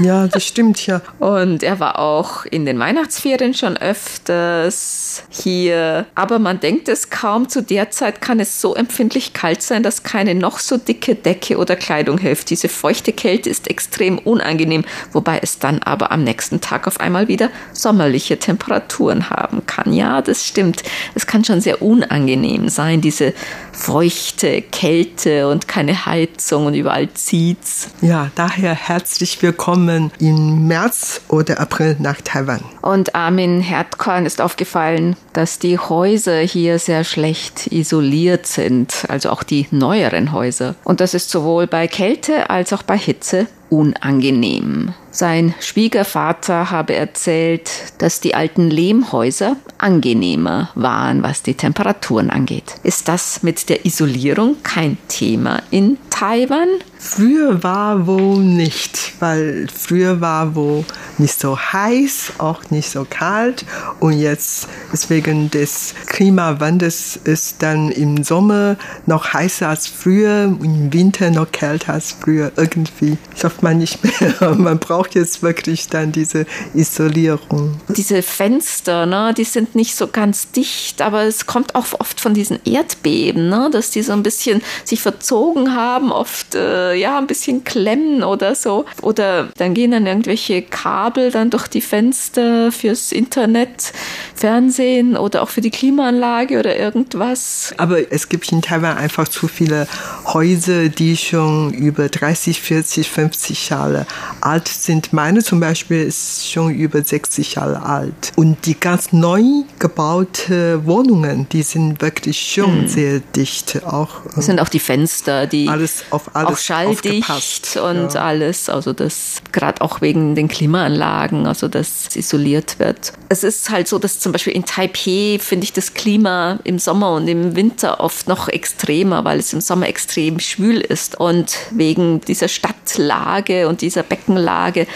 Ja, 0.00 0.26
das 0.26 0.46
stimmt 0.46 0.86
ja. 0.86 1.00
Und 1.18 1.62
er 1.62 1.80
war 1.80 1.98
auch 1.98 2.44
in 2.44 2.66
den 2.66 2.78
Weihnachtsferien 2.78 3.54
schon 3.54 3.76
öfters 3.76 5.22
hier. 5.30 6.06
Aber 6.14 6.38
man 6.38 6.60
denkt 6.60 6.88
es 6.88 7.10
kaum, 7.10 7.48
zu 7.48 7.62
der 7.62 7.90
Zeit 7.90 8.20
kann 8.20 8.40
es 8.40 8.60
so 8.60 8.74
empfindlich 8.74 9.32
kalt 9.32 9.62
sein, 9.62 9.82
dass 9.82 10.02
keine 10.02 10.34
noch 10.34 10.53
so 10.58 10.76
dicke 10.76 11.14
Decke 11.14 11.58
oder 11.58 11.76
Kleidung 11.76 12.18
hilft. 12.18 12.50
Diese 12.50 12.68
feuchte 12.68 13.12
Kälte 13.12 13.50
ist 13.50 13.68
extrem 13.68 14.18
unangenehm, 14.18 14.84
wobei 15.12 15.38
es 15.42 15.58
dann 15.58 15.80
aber 15.80 16.12
am 16.12 16.24
nächsten 16.24 16.60
Tag 16.60 16.86
auf 16.86 17.00
einmal 17.00 17.28
wieder 17.28 17.50
sommerliche 17.72 18.38
Temperaturen 18.38 19.30
haben 19.30 19.66
kann. 19.66 19.92
Ja, 19.92 20.22
das 20.22 20.46
stimmt. 20.46 20.82
Es 21.14 21.26
kann 21.26 21.44
schon 21.44 21.60
sehr 21.60 21.82
unangenehm 21.82 22.68
sein, 22.68 23.00
diese 23.00 23.34
feuchte 23.72 24.62
Kälte 24.62 25.48
und 25.48 25.68
keine 25.68 26.06
Heizung 26.06 26.66
und 26.66 26.74
überall 26.74 27.12
zieht's. 27.12 27.88
Ja, 28.00 28.30
daher 28.34 28.74
herzlich 28.74 29.42
willkommen 29.42 30.12
im 30.18 30.66
März 30.66 31.20
oder 31.28 31.60
April 31.60 31.96
nach 31.98 32.20
Taiwan. 32.22 32.60
Und 32.84 33.14
Armin 33.14 33.62
Herdkorn 33.62 34.26
ist 34.26 34.42
aufgefallen, 34.42 35.16
dass 35.32 35.58
die 35.58 35.78
Häuser 35.78 36.40
hier 36.40 36.78
sehr 36.78 37.02
schlecht 37.02 37.68
isoliert 37.68 38.46
sind, 38.46 39.06
also 39.08 39.30
auch 39.30 39.42
die 39.42 39.66
neueren 39.70 40.32
Häuser. 40.32 40.74
Und 40.84 41.00
das 41.00 41.14
ist 41.14 41.30
sowohl 41.30 41.66
bei 41.66 41.88
Kälte 41.88 42.50
als 42.50 42.74
auch 42.74 42.82
bei 42.82 42.98
Hitze 42.98 43.46
unangenehm. 43.70 44.92
Sein 45.10 45.54
Schwiegervater 45.60 46.70
habe 46.70 46.94
erzählt, 46.94 47.70
dass 47.98 48.20
die 48.20 48.34
alten 48.34 48.68
Lehmhäuser 48.68 49.56
angenehmer 49.78 50.68
waren, 50.74 51.22
was 51.22 51.42
die 51.42 51.54
Temperaturen 51.54 52.28
angeht. 52.28 52.74
Ist 52.82 53.08
das 53.08 53.42
mit 53.42 53.70
der 53.70 53.86
Isolierung 53.86 54.56
kein 54.62 54.98
Thema 55.08 55.62
in 55.70 55.96
Taiwan? 56.24 56.68
Früher 56.98 57.62
war 57.62 58.06
wo 58.06 58.36
nicht, 58.36 59.12
weil 59.20 59.66
früher 59.68 60.22
war 60.22 60.54
wo 60.54 60.86
nicht 61.18 61.38
so 61.38 61.58
heiß, 61.58 62.32
auch 62.38 62.70
nicht 62.70 62.88
so 62.88 63.06
kalt 63.08 63.66
und 64.00 64.14
jetzt 64.14 64.66
wegen 65.10 65.50
des 65.50 65.94
Klimawandels 66.06 67.18
ist 67.24 67.62
dann 67.62 67.90
im 67.90 68.24
Sommer 68.24 68.76
noch 69.04 69.34
heißer 69.34 69.68
als 69.68 69.86
früher, 69.86 70.44
im 70.44 70.92
Winter 70.94 71.30
noch 71.30 71.52
kälter 71.52 71.92
als 71.92 72.12
früher. 72.18 72.52
Irgendwie 72.56 73.18
schafft 73.36 73.62
man 73.62 73.78
nicht 73.78 74.02
mehr. 74.02 74.54
Man 74.54 74.78
braucht 74.78 75.14
jetzt 75.14 75.42
wirklich 75.42 75.88
dann 75.88 76.10
diese 76.10 76.46
Isolierung. 76.72 77.78
Diese 77.88 78.22
Fenster, 78.22 79.04
ne, 79.04 79.34
die 79.36 79.44
sind 79.44 79.74
nicht 79.74 79.94
so 79.94 80.06
ganz 80.06 80.50
dicht, 80.52 81.02
aber 81.02 81.24
es 81.24 81.44
kommt 81.44 81.74
auch 81.74 81.86
oft 81.98 82.18
von 82.18 82.32
diesen 82.32 82.60
Erdbeben, 82.64 83.50
ne, 83.50 83.68
dass 83.70 83.90
die 83.90 84.02
so 84.02 84.12
ein 84.12 84.22
bisschen 84.22 84.62
sich 84.84 85.02
verzogen 85.02 85.74
haben, 85.74 86.12
oft 86.14 86.54
äh, 86.54 86.94
ja, 86.94 87.18
ein 87.18 87.26
bisschen 87.26 87.64
klemmen 87.64 88.22
oder 88.22 88.54
so. 88.54 88.84
Oder 89.02 89.48
dann 89.56 89.74
gehen 89.74 89.90
dann 89.90 90.06
irgendwelche 90.06 90.62
Kabel 90.62 91.30
dann 91.30 91.50
durch 91.50 91.68
die 91.68 91.80
Fenster 91.80 92.72
fürs 92.72 93.12
Internet, 93.12 93.92
Fernsehen 94.34 95.16
oder 95.16 95.42
auch 95.42 95.48
für 95.48 95.60
die 95.60 95.70
Klimaanlage 95.70 96.58
oder 96.58 96.76
irgendwas. 96.76 97.74
Aber 97.76 98.12
es 98.12 98.28
gibt 98.28 98.50
in 98.52 98.62
Taiwan 98.62 98.96
einfach 98.96 99.28
zu 99.28 99.48
viele 99.48 99.86
Häuser, 100.26 100.88
die 100.88 101.16
schon 101.16 101.72
über 101.72 102.08
30, 102.08 102.60
40, 102.60 103.08
50 103.08 103.70
Jahre 103.70 104.06
alt 104.40 104.68
sind. 104.68 105.12
Meine 105.12 105.42
zum 105.42 105.60
Beispiel 105.60 106.02
ist 106.02 106.50
schon 106.50 106.74
über 106.74 107.02
60 107.02 107.54
Jahre 107.54 107.82
alt. 107.82 108.32
Und 108.36 108.66
die 108.66 108.78
ganz 108.78 109.12
neu 109.12 109.42
gebauten 109.78 110.86
Wohnungen, 110.86 111.46
die 111.50 111.62
sind 111.62 112.00
wirklich 112.00 112.40
schon 112.40 112.82
hm. 112.82 112.88
sehr 112.88 113.20
dicht. 113.20 113.82
Auch, 113.84 114.22
das 114.34 114.46
sind 114.46 114.60
auch 114.60 114.68
die 114.68 114.80
Fenster, 114.80 115.46
die 115.46 115.68
alles 115.94 116.04
auf 116.10 116.34
alles 116.34 116.58
auch 116.58 116.58
schalldicht 116.58 117.76
und 117.76 118.14
ja. 118.14 118.20
alles. 118.20 118.68
Also 118.68 118.92
das 118.92 119.42
gerade 119.52 119.80
auch 119.80 120.00
wegen 120.00 120.34
den 120.34 120.48
Klimaanlagen, 120.48 121.46
also 121.46 121.68
das 121.68 122.14
isoliert 122.16 122.78
wird. 122.78 123.12
Es 123.28 123.44
ist 123.44 123.70
halt 123.70 123.88
so, 123.88 123.98
dass 123.98 124.20
zum 124.20 124.32
Beispiel 124.32 124.52
in 124.52 124.64
Taipei 124.64 125.38
finde 125.40 125.64
ich 125.64 125.72
das 125.72 125.94
Klima 125.94 126.58
im 126.64 126.78
Sommer 126.78 127.14
und 127.14 127.28
im 127.28 127.56
Winter 127.56 128.00
oft 128.00 128.28
noch 128.28 128.48
extremer, 128.48 129.24
weil 129.24 129.38
es 129.38 129.52
im 129.52 129.60
Sommer 129.60 129.88
extrem 129.88 130.40
schwül 130.40 130.80
ist 130.80 131.18
und 131.18 131.56
wegen 131.70 132.20
dieser 132.20 132.48
Stadtlage 132.48 133.68
und 133.68 133.80
dieser 133.80 134.02
Beckenlage 134.02 134.86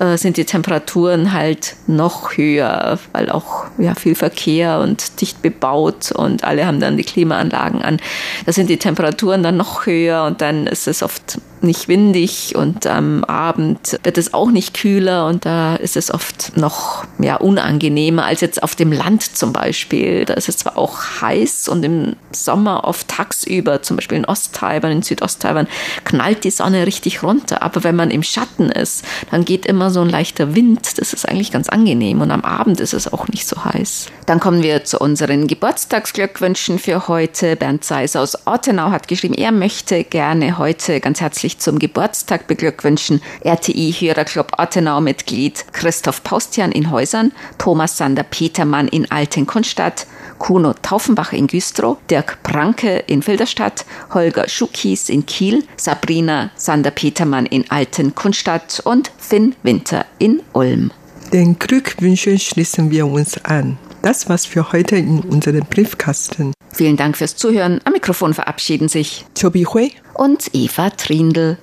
äh, 0.00 0.16
sind 0.16 0.36
die 0.36 0.44
Temperaturen 0.44 1.32
halt 1.32 1.76
noch 1.86 2.36
höher, 2.36 2.98
weil 3.12 3.30
auch 3.30 3.66
ja 3.78 3.94
viel 3.94 4.14
Verkehr 4.14 4.78
und 4.80 5.20
dicht 5.20 5.42
bebaut 5.42 6.12
und 6.12 6.44
alle 6.44 6.66
haben 6.66 6.80
dann 6.80 6.96
die 6.96 7.04
Klimaanlagen 7.04 7.82
an. 7.82 7.98
Da 8.46 8.52
sind 8.52 8.70
die 8.70 8.78
Temperaturen 8.78 9.42
dann 9.42 9.56
noch 9.56 9.86
höher 9.86 10.24
und 10.24 10.40
dann 10.48 10.66
ist 10.66 10.88
es 10.88 11.02
oft 11.02 11.38
nicht 11.62 11.88
windig 11.88 12.54
und 12.56 12.86
am 12.86 13.24
Abend 13.24 13.98
wird 14.02 14.18
es 14.18 14.34
auch 14.34 14.50
nicht 14.50 14.74
kühler 14.74 15.26
und 15.26 15.44
da 15.44 15.76
ist 15.76 15.96
es 15.96 16.12
oft 16.12 16.56
noch 16.56 17.04
ja, 17.18 17.36
unangenehmer 17.36 18.24
als 18.24 18.40
jetzt 18.40 18.62
auf 18.62 18.76
dem 18.76 18.92
Land 18.92 19.36
zum 19.36 19.52
Beispiel. 19.52 20.24
Da 20.24 20.34
ist 20.34 20.48
es 20.48 20.58
zwar 20.58 20.76
auch 20.78 20.98
heiß 21.20 21.68
und 21.68 21.84
im 21.84 22.16
Sommer 22.32 22.84
oft 22.84 23.08
tagsüber, 23.08 23.82
zum 23.82 23.96
Beispiel 23.96 24.18
in 24.18 24.24
Osttaiwan, 24.24 24.92
in 24.92 25.02
Südosttaiwan, 25.02 25.66
knallt 26.04 26.44
die 26.44 26.50
Sonne 26.50 26.86
richtig 26.86 27.22
runter. 27.22 27.62
Aber 27.62 27.84
wenn 27.84 27.96
man 27.96 28.10
im 28.10 28.22
Schatten 28.22 28.70
ist, 28.70 29.04
dann 29.30 29.44
geht 29.44 29.66
immer 29.66 29.90
so 29.90 30.00
ein 30.00 30.08
leichter 30.08 30.54
Wind. 30.54 30.98
Das 30.98 31.12
ist 31.12 31.28
eigentlich 31.28 31.52
ganz 31.52 31.68
angenehm 31.68 32.20
und 32.20 32.30
am 32.30 32.42
Abend 32.42 32.80
ist 32.80 32.94
es 32.94 33.12
auch 33.12 33.28
nicht 33.28 33.46
so 33.46 33.64
heiß. 33.64 34.06
Dann 34.26 34.40
kommen 34.40 34.62
wir 34.62 34.84
zu 34.84 34.98
unseren 34.98 35.46
Geburtstagsglückwünschen 35.46 36.78
für 36.78 37.08
heute. 37.08 37.56
Bernd 37.56 37.84
Seis 37.84 38.16
aus 38.16 38.46
Ortenau 38.46 38.90
hat 38.90 39.08
geschrieben, 39.08 39.34
er 39.34 39.52
möchte 39.52 40.04
gerne 40.04 40.58
heute 40.58 41.00
ganz 41.00 41.20
herzlich 41.20 41.47
herzlich 41.48 41.58
zum 41.60 41.78
Geburtstag 41.78 42.46
beglückwünschen 42.46 43.22
RTI-Hörerclub 43.42 44.58
Ortenau-Mitglied 44.58 45.72
Christoph 45.72 46.22
Paustian 46.22 46.72
in 46.72 46.90
Häusern, 46.90 47.32
Thomas 47.56 47.96
Sander-Petermann 47.96 48.88
in 48.88 49.10
Altenkunstadt, 49.10 50.06
Kuno 50.38 50.74
Taufenbach 50.82 51.32
in 51.32 51.46
Güstrow, 51.46 51.96
Dirk 52.10 52.42
Pranke 52.42 52.98
in 53.06 53.22
Filderstadt, 53.22 53.86
Holger 54.12 54.46
Schuckis 54.46 55.08
in 55.08 55.24
Kiel, 55.24 55.64
Sabrina 55.78 56.50
Sander-Petermann 56.56 57.46
in 57.46 57.64
Alten-Kunstadt 57.70 58.80
und 58.84 59.10
Finn 59.16 59.54
Winter 59.62 60.04
in 60.18 60.42
Ulm. 60.52 60.90
Den 61.32 61.58
Glückwünschen 61.58 62.38
schließen 62.38 62.90
wir 62.90 63.06
uns 63.06 63.42
an. 63.44 63.78
Das 64.02 64.28
war's 64.28 64.44
für 64.44 64.70
heute 64.72 64.96
in 64.96 65.20
unserem 65.20 65.64
Briefkasten. 65.64 66.52
Vielen 66.72 66.96
Dank 66.96 67.16
fürs 67.16 67.36
Zuhören. 67.36 67.80
Am 67.84 67.92
Mikrofon 67.92 68.34
verabschieden 68.34 68.88
sich 68.88 69.24
Chobi 69.38 69.64
Hui 69.64 69.92
und 70.18 70.50
Eva 70.52 70.90
Trindl. 70.90 71.56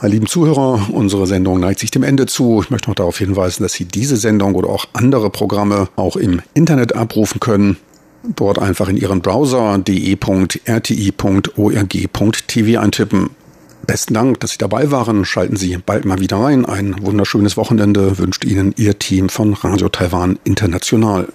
Meine 0.00 0.14
lieben 0.14 0.26
Zuhörer, 0.26 0.88
unsere 0.92 1.26
Sendung 1.26 1.58
neigt 1.58 1.80
sich 1.80 1.90
dem 1.90 2.04
Ende 2.04 2.26
zu. 2.26 2.60
Ich 2.62 2.70
möchte 2.70 2.88
noch 2.88 2.94
darauf 2.94 3.18
hinweisen, 3.18 3.64
dass 3.64 3.72
Sie 3.72 3.86
diese 3.86 4.16
Sendung 4.16 4.54
oder 4.54 4.68
auch 4.68 4.84
andere 4.92 5.30
Programme 5.30 5.88
auch 5.96 6.14
im 6.16 6.40
Internet 6.54 6.94
abrufen 6.94 7.40
können. 7.40 7.76
Dort 8.22 8.60
einfach 8.60 8.88
in 8.88 8.96
Ihren 8.96 9.20
Browser 9.20 9.78
de.rti.org.tv 9.78 10.40
eintippen. 12.80 13.30
Besten 13.86 14.14
Dank, 14.14 14.40
dass 14.40 14.52
Sie 14.52 14.58
dabei 14.58 14.90
waren. 14.90 15.24
Schalten 15.24 15.56
Sie 15.56 15.76
bald 15.78 16.04
mal 16.04 16.20
wieder 16.20 16.38
rein. 16.38 16.64
Ein 16.64 16.96
wunderschönes 17.04 17.56
Wochenende 17.56 18.18
wünscht 18.18 18.44
Ihnen 18.44 18.74
Ihr 18.76 18.98
Team 18.98 19.28
von 19.28 19.54
Radio 19.54 19.88
Taiwan 19.88 20.38
International. 20.44 21.28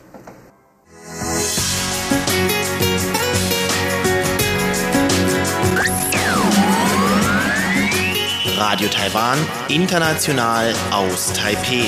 Radio 8.57 8.87
Taiwan, 8.87 9.37
international 9.67 10.73
aus 10.91 11.33
Taipeh. 11.33 11.87